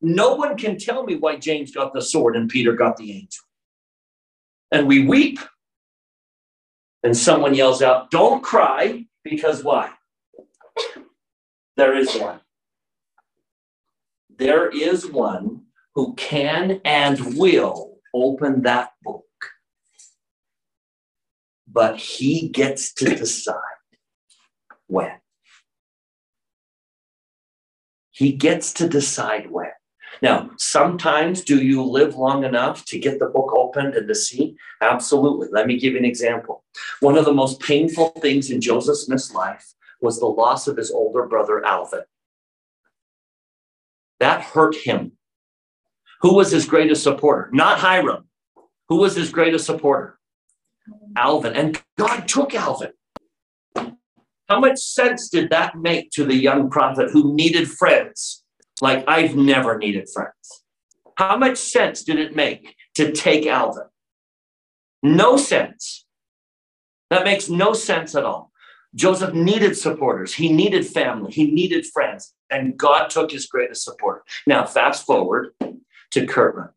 No 0.00 0.34
one 0.34 0.56
can 0.56 0.78
tell 0.78 1.04
me 1.04 1.16
why 1.16 1.36
James 1.36 1.70
got 1.74 1.92
the 1.92 2.00
sword 2.00 2.34
and 2.34 2.48
Peter 2.48 2.72
got 2.72 2.96
the 2.96 3.12
angel. 3.12 3.44
And 4.70 4.86
we 4.88 5.06
weep. 5.06 5.38
And 7.02 7.14
someone 7.14 7.52
yells 7.52 7.82
out, 7.82 8.10
Don't 8.10 8.42
cry, 8.42 9.04
because 9.22 9.62
why? 9.62 9.90
There 11.76 11.96
is 11.96 12.14
one. 12.16 12.40
There 14.38 14.68
is 14.68 15.06
one 15.06 15.62
who 15.94 16.14
can 16.14 16.80
and 16.84 17.36
will 17.36 17.98
open 18.14 18.62
that 18.62 18.92
book 19.02 19.24
but 21.72 21.96
he 21.98 22.48
gets 22.48 22.92
to 22.94 23.14
decide 23.14 23.56
when. 24.86 25.12
He 28.10 28.32
gets 28.32 28.74
to 28.74 28.88
decide 28.88 29.50
when. 29.50 29.70
Now, 30.20 30.50
sometimes 30.58 31.42
do 31.42 31.62
you 31.62 31.82
live 31.82 32.14
long 32.14 32.44
enough 32.44 32.84
to 32.86 32.98
get 32.98 33.18
the 33.18 33.26
book 33.26 33.52
opened 33.56 33.94
and 33.94 34.06
to 34.06 34.14
see? 34.14 34.56
Absolutely. 34.82 35.48
Let 35.50 35.66
me 35.66 35.78
give 35.78 35.94
you 35.94 35.98
an 35.98 36.04
example. 36.04 36.64
One 37.00 37.16
of 37.16 37.24
the 37.24 37.32
most 37.32 37.60
painful 37.60 38.10
things 38.20 38.50
in 38.50 38.60
Joseph 38.60 38.98
Smith's 38.98 39.34
life 39.34 39.72
was 40.02 40.18
the 40.18 40.26
loss 40.26 40.66
of 40.66 40.76
his 40.76 40.90
older 40.90 41.26
brother, 41.26 41.64
Alvin. 41.64 42.02
That 44.20 44.42
hurt 44.42 44.74
him. 44.74 45.12
Who 46.20 46.34
was 46.34 46.50
his 46.50 46.66
greatest 46.66 47.02
supporter? 47.02 47.48
Not 47.52 47.78
Hyrum. 47.78 48.24
Who 48.88 48.96
was 48.96 49.16
his 49.16 49.30
greatest 49.30 49.66
supporter? 49.66 50.18
Alvin, 51.16 51.54
and 51.54 51.80
God 51.96 52.26
took 52.28 52.54
Alvin. 52.54 52.92
How 54.48 54.60
much 54.60 54.78
sense 54.78 55.28
did 55.28 55.50
that 55.50 55.76
make 55.76 56.10
to 56.10 56.24
the 56.24 56.34
young 56.34 56.68
prophet 56.68 57.10
who 57.10 57.34
needed 57.34 57.70
friends 57.70 58.44
like 58.80 59.04
I've 59.08 59.34
never 59.34 59.78
needed 59.78 60.08
friends? 60.12 60.64
How 61.16 61.36
much 61.36 61.58
sense 61.58 62.02
did 62.02 62.18
it 62.18 62.36
make 62.36 62.76
to 62.96 63.12
take 63.12 63.46
Alvin? 63.46 63.84
No 65.02 65.36
sense. 65.36 66.06
That 67.10 67.24
makes 67.24 67.48
no 67.48 67.72
sense 67.72 68.14
at 68.14 68.24
all. 68.24 68.51
Joseph 68.94 69.32
needed 69.32 69.76
supporters, 69.76 70.34
he 70.34 70.52
needed 70.52 70.86
family, 70.86 71.32
he 71.32 71.50
needed 71.50 71.86
friends, 71.86 72.34
and 72.50 72.76
God 72.76 73.08
took 73.08 73.30
his 73.30 73.46
greatest 73.46 73.84
supporter. 73.84 74.22
Now, 74.46 74.66
fast 74.66 75.06
forward 75.06 75.54
to 76.10 76.26
Kirtland. 76.26 76.70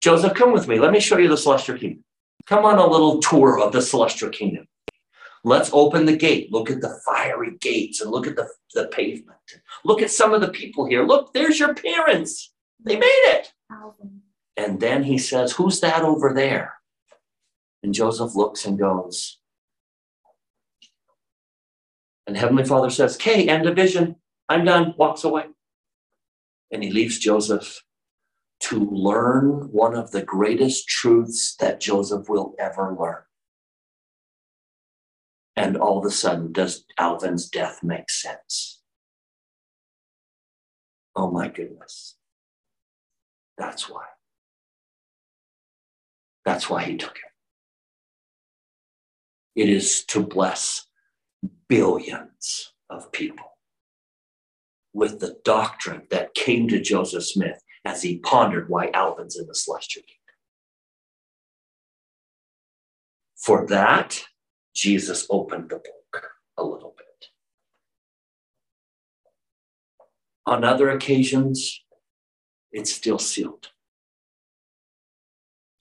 Joseph, 0.00 0.34
come 0.34 0.52
with 0.52 0.66
me. 0.66 0.78
Let 0.78 0.92
me 0.92 1.00
show 1.00 1.18
you 1.18 1.28
the 1.28 1.36
celestial 1.36 1.76
kingdom. 1.76 2.04
Come 2.46 2.64
on 2.64 2.78
a 2.78 2.86
little 2.86 3.20
tour 3.20 3.60
of 3.60 3.72
the 3.72 3.82
celestial 3.82 4.30
kingdom. 4.30 4.66
Let's 5.44 5.70
open 5.72 6.06
the 6.06 6.16
gate. 6.16 6.50
Look 6.50 6.70
at 6.70 6.80
the 6.80 7.00
fiery 7.04 7.56
gates 7.60 8.00
and 8.00 8.10
look 8.10 8.26
at 8.26 8.36
the, 8.36 8.48
the 8.74 8.88
pavement. 8.88 9.38
Look 9.84 10.00
at 10.00 10.10
some 10.10 10.32
of 10.32 10.40
the 10.40 10.48
people 10.48 10.86
here. 10.86 11.04
Look, 11.04 11.34
there's 11.34 11.58
your 11.58 11.74
parents. 11.74 12.52
They 12.82 12.96
made 12.96 13.04
it. 13.04 13.52
And 14.56 14.80
then 14.80 15.02
he 15.02 15.18
says, 15.18 15.52
Who's 15.52 15.80
that 15.80 16.02
over 16.02 16.32
there? 16.34 16.79
And 17.82 17.94
Joseph 17.94 18.34
looks 18.34 18.64
and 18.64 18.78
goes, 18.78 19.38
And 22.26 22.36
Heavenly 22.36 22.64
Father 22.64 22.90
says, 22.90 23.16
Okay, 23.16 23.48
end 23.48 23.66
of 23.66 23.74
vision. 23.74 24.16
I'm 24.48 24.64
done. 24.64 24.94
Walks 24.96 25.24
away. 25.24 25.46
And 26.70 26.84
he 26.84 26.90
leaves 26.90 27.18
Joseph 27.18 27.82
to 28.60 28.88
learn 28.90 29.68
one 29.72 29.96
of 29.96 30.10
the 30.10 30.22
greatest 30.22 30.86
truths 30.86 31.56
that 31.56 31.80
Joseph 31.80 32.28
will 32.28 32.54
ever 32.58 32.96
learn. 32.98 33.22
And 35.56 35.76
all 35.76 35.98
of 35.98 36.04
a 36.04 36.10
sudden, 36.10 36.52
does 36.52 36.84
Alvin's 36.98 37.48
death 37.48 37.80
make 37.82 38.10
sense? 38.10 38.80
Oh 41.16 41.30
my 41.30 41.48
goodness. 41.48 42.16
That's 43.58 43.88
why. 43.88 44.04
That's 46.44 46.70
why 46.70 46.84
he 46.84 46.96
took 46.96 47.16
it. 47.16 47.29
It 49.54 49.68
is 49.68 50.04
to 50.06 50.22
bless 50.22 50.86
billions 51.68 52.72
of 52.88 53.10
people 53.12 53.46
with 54.92 55.20
the 55.20 55.38
doctrine 55.44 56.02
that 56.10 56.34
came 56.34 56.68
to 56.68 56.80
Joseph 56.80 57.24
Smith 57.24 57.62
as 57.84 58.02
he 58.02 58.18
pondered 58.18 58.68
why 58.68 58.90
Alvin's 58.92 59.38
in 59.38 59.46
the 59.46 59.54
celestial 59.54 60.02
kingdom. 60.02 60.16
For 63.36 63.66
that, 63.68 64.22
Jesus 64.74 65.26
opened 65.30 65.70
the 65.70 65.76
book 65.76 66.30
a 66.56 66.64
little 66.64 66.94
bit. 66.96 67.06
On 70.46 70.64
other 70.64 70.90
occasions, 70.90 71.82
it's 72.72 72.92
still 72.92 73.18
sealed. 73.18 73.70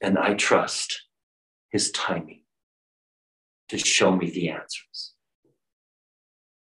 And 0.02 0.18
I 0.18 0.36
trust 0.36 1.04
his 1.70 1.92
timing 1.92 2.39
to 3.70 3.78
show 3.78 4.16
me 4.16 4.30
the 4.30 4.50
answers. 4.50 5.14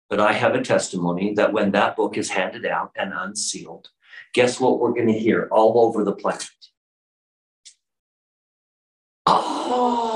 But 0.10 0.20
I 0.22 0.34
have 0.34 0.56
a 0.56 0.62
testimony 0.62 1.34
that 1.34 1.52
when 1.52 1.72
that 1.72 1.96
book 1.98 2.18
is 2.18 2.30
handed 2.30 2.66
out 2.66 2.92
and 2.96 3.12
unsealed, 3.14 3.90
guess 4.34 4.60
what 4.60 4.80
we're 4.80 4.94
going 4.94 5.08
to 5.08 5.20
hear 5.20 5.50
all 5.52 5.86
over 5.86 6.04
the 6.04 6.16
planet? 6.16 6.48
Oh, 9.26 10.16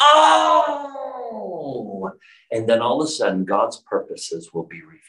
oh. 0.00 0.92
And 2.50 2.68
then 2.68 2.80
all 2.80 3.02
of 3.02 3.08
a 3.08 3.10
sudden, 3.10 3.44
God's 3.44 3.82
purposes 3.86 4.50
will 4.54 4.66
be 4.66 4.80
revealed. 4.80 5.00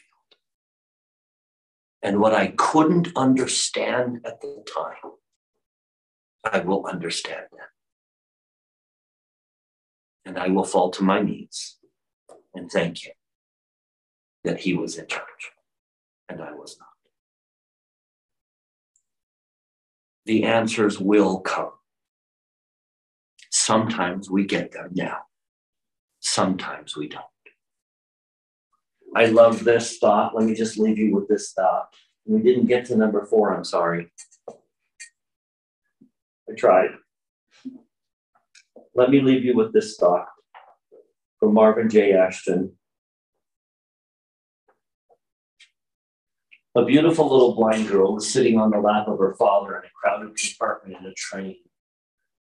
And 2.02 2.20
what 2.20 2.34
I 2.34 2.48
couldn't 2.48 3.08
understand 3.16 4.20
at 4.26 4.40
the 4.42 4.64
time, 4.72 5.12
I 6.44 6.60
will 6.60 6.86
understand 6.86 7.46
then. 7.52 7.66
And 10.26 10.38
I 10.38 10.48
will 10.48 10.64
fall 10.64 10.90
to 10.90 11.02
my 11.02 11.22
knees 11.22 11.76
and 12.54 12.70
thank 12.70 13.06
Him 13.06 13.14
that 14.44 14.60
He 14.60 14.74
was 14.74 14.98
in 14.98 15.06
charge 15.06 15.52
and 16.28 16.42
I 16.42 16.52
was 16.52 16.76
not. 16.78 16.88
The 20.24 20.44
answers 20.44 20.98
will 20.98 21.40
come. 21.40 21.70
Sometimes 23.50 24.30
we 24.30 24.44
get 24.44 24.72
them 24.72 24.90
now, 24.92 25.18
sometimes 26.20 26.96
we 26.96 27.08
don't. 27.08 27.24
I 29.14 29.26
love 29.26 29.64
this 29.64 29.98
thought. 29.98 30.34
Let 30.34 30.44
me 30.44 30.54
just 30.54 30.78
leave 30.78 30.98
you 30.98 31.14
with 31.14 31.28
this 31.28 31.52
thought. 31.52 31.88
We 32.26 32.42
didn't 32.42 32.66
get 32.66 32.86
to 32.86 32.96
number 32.96 33.24
four, 33.24 33.54
I'm 33.54 33.64
sorry. 33.64 34.12
I 34.50 36.52
tried. 36.56 36.90
Let 38.96 39.10
me 39.10 39.20
leave 39.20 39.44
you 39.44 39.54
with 39.54 39.74
this 39.74 39.98
thought 39.98 40.28
from 41.38 41.52
Marvin 41.52 41.90
J. 41.90 42.14
Ashton. 42.14 42.72
A 46.74 46.82
beautiful 46.82 47.30
little 47.30 47.54
blind 47.54 47.88
girl 47.88 48.14
was 48.14 48.26
sitting 48.26 48.58
on 48.58 48.70
the 48.70 48.78
lap 48.78 49.06
of 49.06 49.18
her 49.18 49.34
father 49.34 49.76
in 49.76 49.82
a 49.84 49.90
crowded 50.00 50.34
compartment 50.34 50.98
in 50.98 51.06
a 51.06 51.12
train. 51.12 51.56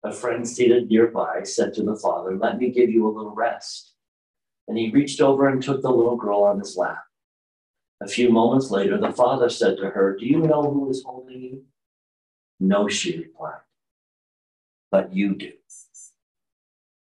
A 0.04 0.12
friend 0.12 0.46
seated 0.46 0.90
nearby 0.90 1.44
said 1.44 1.72
to 1.74 1.82
the 1.82 1.96
father, 1.96 2.36
Let 2.36 2.58
me 2.58 2.70
give 2.70 2.90
you 2.90 3.06
a 3.06 3.14
little 3.14 3.34
rest. 3.34 3.94
And 4.68 4.76
he 4.76 4.90
reached 4.90 5.22
over 5.22 5.48
and 5.48 5.62
took 5.62 5.80
the 5.80 5.90
little 5.90 6.16
girl 6.16 6.42
on 6.42 6.58
his 6.58 6.76
lap. 6.76 7.04
A 8.02 8.06
few 8.06 8.28
moments 8.28 8.70
later, 8.70 8.98
the 8.98 9.12
father 9.12 9.48
said 9.48 9.78
to 9.78 9.88
her, 9.88 10.14
Do 10.14 10.26
you 10.26 10.40
know 10.40 10.70
who 10.70 10.90
is 10.90 11.02
holding 11.06 11.40
you? 11.40 11.64
No, 12.60 12.86
she 12.88 13.16
replied. 13.16 13.60
But 14.90 15.14
you 15.14 15.36
do. 15.36 15.52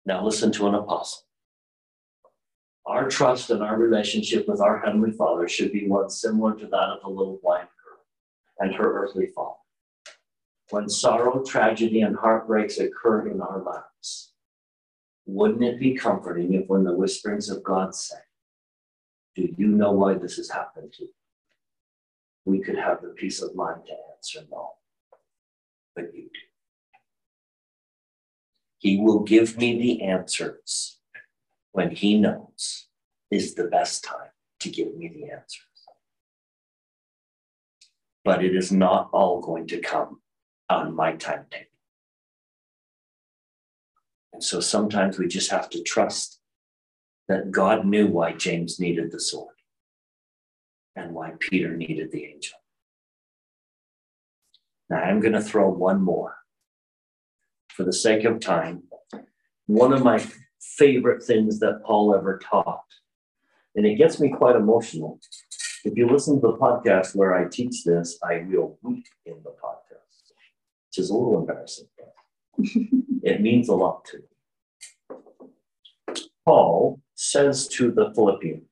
Now 0.08 0.24
listen 0.24 0.50
to 0.52 0.66
an 0.68 0.74
apostle. 0.74 1.24
Our 2.86 3.10
trust 3.10 3.50
and 3.50 3.62
our 3.62 3.76
relationship 3.76 4.48
with 4.48 4.58
our 4.58 4.78
Heavenly 4.78 5.12
Father 5.12 5.46
should 5.46 5.70
be 5.70 5.86
one 5.86 6.08
similar 6.08 6.54
to 6.54 6.66
that 6.66 6.88
of 6.88 7.02
the 7.02 7.10
little 7.10 7.38
blind 7.42 7.68
girl 7.84 7.98
and 8.58 8.74
her 8.74 9.04
earthly 9.04 9.26
father. 9.26 9.58
When 10.70 10.88
sorrow, 10.88 11.44
tragedy, 11.44 12.00
and 12.00 12.16
heartbreaks 12.16 12.78
occur 12.78 13.28
in 13.28 13.42
our 13.42 13.62
lives, 13.62 14.32
wouldn't 15.26 15.62
it 15.62 15.78
be 15.78 15.92
comforting 15.92 16.54
if, 16.54 16.66
when 16.68 16.84
the 16.84 16.96
whisperings 16.96 17.50
of 17.50 17.62
God 17.62 17.94
say, 17.94 18.16
Do 19.36 19.54
you 19.58 19.68
know 19.68 19.92
why 19.92 20.14
this 20.14 20.36
has 20.36 20.48
happened 20.48 20.94
to 20.94 21.02
you? 21.02 21.14
We 22.46 22.60
could 22.60 22.78
have 22.78 23.02
the 23.02 23.08
peace 23.08 23.42
of 23.42 23.54
mind 23.54 23.82
to 23.88 23.92
answer 24.16 24.48
no, 24.50 24.70
but 25.94 26.14
you 26.14 26.22
do. 26.22 26.47
He 28.78 29.00
will 29.00 29.20
give 29.20 29.58
me 29.58 29.78
the 29.78 30.02
answers 30.02 30.98
when 31.72 31.90
he 31.90 32.18
knows 32.18 32.86
is 33.30 33.54
the 33.54 33.64
best 33.64 34.04
time 34.04 34.30
to 34.60 34.70
give 34.70 34.96
me 34.96 35.08
the 35.08 35.30
answers. 35.32 35.64
But 38.24 38.44
it 38.44 38.54
is 38.54 38.72
not 38.72 39.10
all 39.12 39.40
going 39.40 39.66
to 39.68 39.80
come 39.80 40.20
on 40.68 40.94
my 40.94 41.12
timetable. 41.12 41.66
And 44.32 44.42
so 44.42 44.60
sometimes 44.60 45.18
we 45.18 45.26
just 45.26 45.50
have 45.50 45.68
to 45.70 45.82
trust 45.82 46.40
that 47.28 47.50
God 47.50 47.84
knew 47.84 48.06
why 48.06 48.32
James 48.32 48.78
needed 48.78 49.10
the 49.10 49.20
sword 49.20 49.54
and 50.94 51.12
why 51.12 51.32
Peter 51.40 51.76
needed 51.76 52.12
the 52.12 52.24
angel. 52.24 52.58
Now 54.88 54.98
I'm 54.98 55.20
going 55.20 55.34
to 55.34 55.40
throw 55.40 55.68
one 55.68 56.00
more. 56.00 56.37
For 57.78 57.84
the 57.84 57.92
sake 57.92 58.24
of 58.24 58.40
time, 58.40 58.82
one 59.66 59.92
of 59.92 60.02
my 60.02 60.20
favorite 60.60 61.22
things 61.22 61.60
that 61.60 61.80
Paul 61.84 62.12
ever 62.12 62.36
taught. 62.36 62.82
And 63.76 63.86
it 63.86 63.94
gets 63.94 64.18
me 64.18 64.30
quite 64.30 64.56
emotional. 64.56 65.20
If 65.84 65.96
you 65.96 66.08
listen 66.08 66.40
to 66.40 66.40
the 66.40 66.56
podcast 66.56 67.14
where 67.14 67.32
I 67.32 67.44
teach 67.48 67.84
this, 67.84 68.18
I 68.20 68.44
will 68.48 68.80
weep 68.82 69.06
in 69.26 69.36
the 69.44 69.50
podcast, 69.50 70.32
which 70.88 70.98
is 70.98 71.10
a 71.10 71.14
little 71.14 71.38
embarrassing. 71.38 71.86
it 73.22 73.40
means 73.40 73.68
a 73.68 73.76
lot 73.76 74.04
to 74.06 74.18
me. 74.18 75.18
Paul 76.44 77.00
says 77.14 77.68
to 77.68 77.92
the 77.92 78.12
Philippians, 78.12 78.67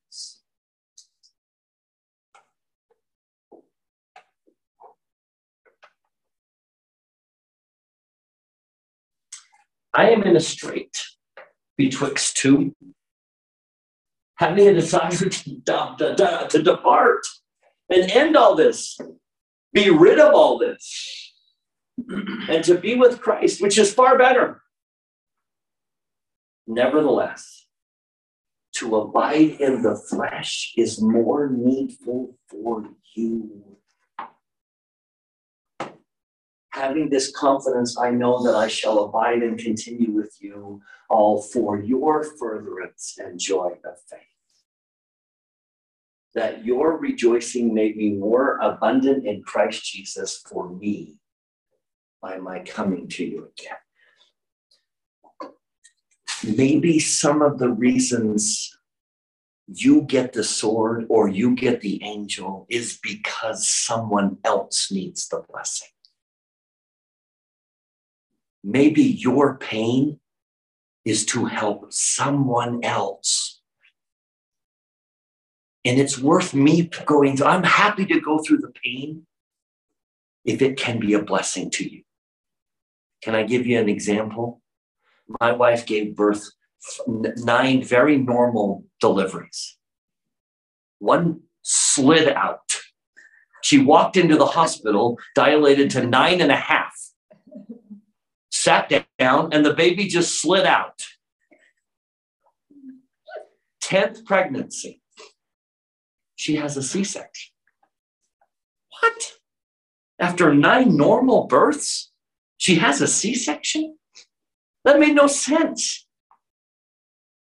I 9.96 10.10
am 10.10 10.24
in 10.24 10.36
a 10.36 10.40
strait 10.40 10.94
betwixt 11.78 12.36
two, 12.36 12.76
having 14.36 14.68
a 14.68 14.74
desire 14.74 15.10
to, 15.10 15.30
to, 15.30 16.46
to 16.50 16.62
depart 16.62 17.22
and 17.88 18.10
end 18.10 18.36
all 18.36 18.54
this, 18.54 18.98
be 19.72 19.88
rid 19.88 20.18
of 20.18 20.34
all 20.34 20.58
this, 20.58 21.32
and 22.06 22.62
to 22.64 22.76
be 22.76 22.94
with 22.94 23.22
Christ, 23.22 23.62
which 23.62 23.78
is 23.78 23.94
far 23.94 24.18
better. 24.18 24.60
Nevertheless, 26.66 27.66
to 28.74 28.96
abide 28.96 29.52
in 29.60 29.80
the 29.80 29.96
flesh 29.96 30.74
is 30.76 31.00
more 31.00 31.48
needful 31.48 32.36
for 32.50 32.84
you 33.14 33.78
having 36.76 37.08
this 37.08 37.32
confidence, 37.32 37.98
I 37.98 38.10
know 38.10 38.42
that 38.44 38.54
I 38.54 38.68
shall 38.68 39.04
abide 39.04 39.42
and 39.42 39.58
continue 39.58 40.12
with 40.12 40.36
you 40.40 40.82
all 41.08 41.40
for 41.40 41.80
your 41.80 42.22
furtherance 42.22 43.16
and 43.18 43.40
joy 43.40 43.70
of 43.84 43.98
faith. 44.10 44.20
That 46.34 46.64
your 46.66 46.98
rejoicing 46.98 47.72
may 47.72 47.92
be 47.92 48.12
more 48.12 48.58
abundant 48.58 49.26
in 49.26 49.42
Christ 49.42 49.84
Jesus 49.84 50.44
for 50.46 50.68
me 50.68 51.16
by 52.20 52.36
my 52.36 52.58
coming 52.60 53.08
to 53.08 53.24
you 53.24 53.50
again. 53.58 53.78
Maybe 56.56 56.98
some 56.98 57.40
of 57.40 57.58
the 57.58 57.70
reasons 57.70 58.76
you 59.66 60.02
get 60.02 60.34
the 60.34 60.44
sword 60.44 61.06
or 61.08 61.28
you 61.28 61.56
get 61.56 61.80
the 61.80 62.02
angel 62.04 62.66
is 62.68 62.98
because 63.02 63.68
someone 63.68 64.36
else 64.44 64.92
needs 64.92 65.26
the 65.28 65.42
blessing 65.50 65.88
maybe 68.66 69.02
your 69.02 69.56
pain 69.58 70.20
is 71.04 71.24
to 71.24 71.46
help 71.46 71.92
someone 71.92 72.84
else 72.84 73.56
And 75.86 76.00
it's 76.00 76.18
worth 76.18 76.52
me 76.52 76.90
going 77.06 77.36
through. 77.36 77.46
I'm 77.46 77.62
happy 77.62 78.06
to 78.06 78.20
go 78.20 78.40
through 78.40 78.58
the 78.58 78.72
pain 78.84 79.24
if 80.44 80.60
it 80.60 80.76
can 80.76 80.98
be 80.98 81.14
a 81.14 81.22
blessing 81.22 81.70
to 81.70 81.88
you. 81.88 82.02
Can 83.22 83.36
I 83.36 83.44
give 83.44 83.68
you 83.68 83.78
an 83.78 83.88
example? 83.88 84.60
My 85.40 85.52
wife 85.52 85.86
gave 85.86 86.16
birth 86.16 86.50
nine 87.06 87.84
very 87.84 88.18
normal 88.18 88.84
deliveries. 89.00 89.78
One 90.98 91.42
slid 91.62 92.28
out. 92.30 92.80
She 93.62 93.78
walked 93.78 94.16
into 94.16 94.36
the 94.36 94.46
hospital, 94.46 95.18
dilated 95.36 95.90
to 95.90 96.04
nine 96.04 96.40
and 96.40 96.50
a 96.50 96.56
half, 96.56 96.75
sat 98.66 98.92
down, 99.16 99.52
and 99.52 99.64
the 99.64 99.74
baby 99.74 100.08
just 100.08 100.40
slid 100.40 100.66
out. 100.66 101.00
10th 103.80 104.24
pregnancy. 104.24 105.00
She 106.34 106.56
has 106.56 106.76
a 106.76 106.82
C 106.82 107.04
section. 107.04 107.52
What? 109.00 109.18
After 110.18 110.52
nine 110.52 110.96
normal 110.96 111.46
births, 111.46 112.10
she 112.56 112.74
has 112.76 113.00
a 113.00 113.06
C 113.06 113.36
section? 113.36 113.98
That 114.84 114.98
made 114.98 115.14
no 115.14 115.28
sense. 115.28 116.04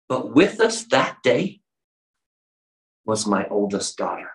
But 0.08 0.34
with 0.34 0.60
us 0.60 0.84
that 0.96 1.18
day 1.22 1.60
was 3.04 3.26
my 3.26 3.46
oldest 3.48 3.98
daughter, 3.98 4.30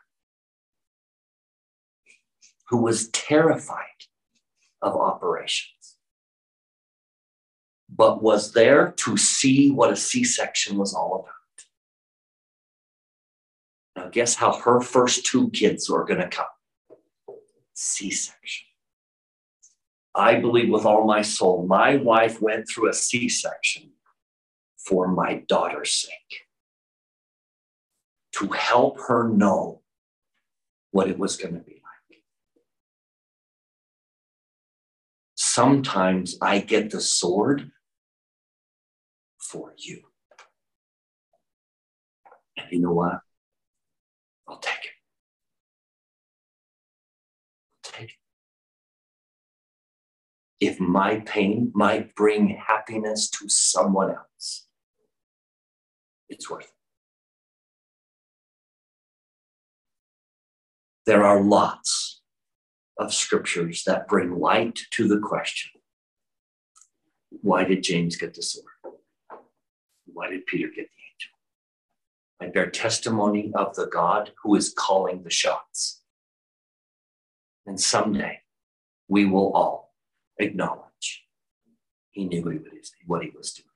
who 2.70 2.78
was 2.78 3.10
terrified 3.10 4.02
of 4.82 4.96
operations, 4.96 5.77
but 7.90 8.22
was 8.22 8.54
there 8.54 8.94
to 8.98 9.18
see 9.18 9.72
what 9.72 9.92
a 9.92 9.96
C 9.96 10.24
section 10.24 10.78
was 10.78 10.94
all 10.94 11.26
about. 11.26 11.34
Now, 13.96 14.10
guess 14.10 14.36
how 14.36 14.54
her 14.60 14.82
first 14.82 15.26
two 15.26 15.50
kids 15.52 15.90
were 15.90 16.06
going 16.06 16.20
to 16.20 16.28
come? 16.28 16.46
C 17.74 18.12
section. 18.12 18.68
I 20.14 20.36
believe 20.36 20.70
with 20.70 20.86
all 20.86 21.06
my 21.06 21.22
soul, 21.22 21.66
my 21.68 21.96
wife 21.98 22.42
went 22.42 22.68
through 22.68 22.90
a 22.90 22.94
C 22.94 23.30
section 23.30 23.92
for 24.78 25.08
my 25.08 25.44
daughter's 25.48 25.94
sake 25.94 26.48
to 28.34 28.48
help 28.48 29.00
her 29.08 29.28
know 29.28 29.82
what 30.92 31.08
it 31.08 31.20
was 31.20 31.38
going 31.38 31.54
to 31.54 31.60
be 31.60 31.74
like. 31.74 32.22
Sometimes 35.36 36.38
I 36.42 36.60
get 36.60 36.90
the 36.90 37.02
sword 37.02 37.72
for 39.50 39.74
you. 39.78 40.02
And 42.58 42.68
you 42.72 42.80
know 42.80 42.94
what? 42.94 43.20
I'll 44.48 44.60
take 44.60 44.86
it. 44.86 44.92
I'll 47.86 47.92
take 47.92 48.10
it. 48.10 48.16
If 50.60 50.80
my 50.80 51.20
pain 51.20 51.72
might 51.76 52.16
bring 52.16 52.50
happiness 52.50 53.30
to 53.30 53.48
someone 53.48 54.10
else, 54.10 54.68
it's 56.30 56.50
worth 56.50 56.66
it. 56.66 56.72
There 61.06 61.24
are 61.24 61.42
lots 61.42 62.22
of 62.98 63.14
scriptures 63.14 63.84
that 63.86 64.08
bring 64.08 64.40
light 64.40 64.80
to 64.92 65.08
the 65.08 65.20
question 65.20 65.78
why 67.42 67.64
did 67.64 67.84
James 67.84 68.16
get 68.16 68.34
the 68.34 68.42
sword? 68.42 68.66
Why 70.18 70.32
did 70.32 70.48
Peter 70.48 70.68
get 70.68 70.90
the 70.90 71.04
angel? 71.12 71.32
I 72.42 72.48
bear 72.48 72.72
testimony 72.72 73.52
of 73.54 73.76
the 73.76 73.86
God 73.86 74.32
who 74.42 74.56
is 74.56 74.74
calling 74.76 75.22
the 75.22 75.30
shots. 75.30 76.02
And 77.68 77.80
someday 77.80 78.40
we 79.08 79.26
will 79.26 79.54
all 79.54 79.94
acknowledge 80.40 81.28
he 82.10 82.26
knew 82.26 82.42
what 83.06 83.22
he 83.22 83.30
was 83.30 83.52
doing. 83.54 83.68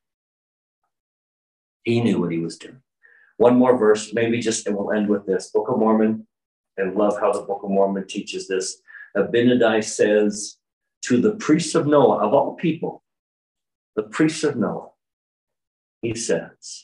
He 1.84 2.02
knew 2.02 2.20
what 2.20 2.32
he 2.32 2.40
was 2.40 2.58
doing. 2.58 2.82
One 3.38 3.58
more 3.58 3.78
verse, 3.78 4.12
maybe 4.12 4.40
just, 4.40 4.66
and 4.66 4.76
we'll 4.76 4.94
end 4.94 5.10
with 5.10 5.28
this 5.28 5.52
Book 5.52 5.68
of 5.70 5.78
Mormon. 5.78 6.26
I 6.80 6.90
love 6.90 7.20
how 7.20 7.32
the 7.32 7.42
Book 7.42 7.62
of 7.64 7.70
Mormon 7.70 8.08
teaches 8.08 8.48
this. 8.48 8.82
Abinadi 9.16 9.84
says 9.84 10.58
to 11.04 11.22
the 11.22 11.36
priests 11.36 11.76
of 11.76 11.86
Noah, 11.86 12.26
of 12.26 12.34
all 12.34 12.56
people, 12.56 13.04
the 13.96 14.04
priests 14.04 14.44
of 14.44 14.56
Noah, 14.56 14.91
he 16.02 16.16
says, 16.16 16.84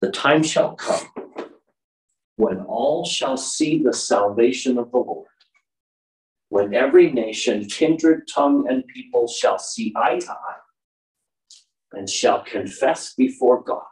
the 0.00 0.10
time 0.10 0.42
shall 0.42 0.74
come 0.74 1.08
when 2.36 2.60
all 2.60 3.04
shall 3.04 3.36
see 3.36 3.82
the 3.82 3.92
salvation 3.92 4.78
of 4.78 4.90
the 4.90 4.98
Lord, 4.98 5.28
when 6.48 6.74
every 6.74 7.12
nation, 7.12 7.66
kindred, 7.66 8.28
tongue, 8.32 8.66
and 8.68 8.86
people 8.86 9.28
shall 9.28 9.58
see 9.58 9.92
eye 9.94 10.18
to 10.18 10.32
eye 10.32 10.60
and 11.92 12.08
shall 12.08 12.42
confess 12.44 13.14
before 13.14 13.62
God 13.62 13.82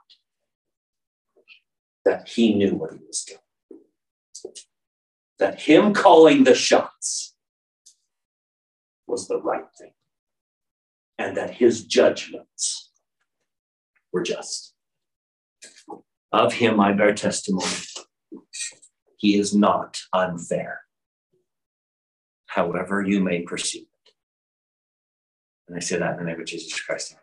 that 2.05 2.28
he 2.28 2.55
knew 2.55 2.74
what 2.74 2.92
he 2.92 3.01
was 3.07 3.24
doing. 3.24 4.55
That 5.38 5.61
him 5.61 5.92
calling 5.92 6.44
the 6.44 6.55
shots 6.55 7.34
was 9.07 9.28
the 9.28 9.40
right 9.40 9.66
thing, 9.78 9.92
and 11.18 11.36
that 11.36 11.51
his 11.51 11.84
judgments 11.84 12.88
were 14.12 14.22
just. 14.22 14.74
Of 16.32 16.52
him 16.52 16.80
I 16.80 16.92
bear 16.92 17.14
testimony. 17.14 17.66
He 19.16 19.38
is 19.38 19.54
not 19.54 20.00
unfair, 20.12 20.82
however 22.46 23.02
you 23.02 23.20
may 23.20 23.42
perceive 23.42 23.82
it. 23.82 24.12
And 25.66 25.76
I 25.76 25.80
say 25.80 25.98
that 25.98 26.12
in 26.12 26.18
the 26.18 26.24
name 26.24 26.40
of 26.40 26.46
Jesus 26.46 26.80
Christ. 26.80 27.16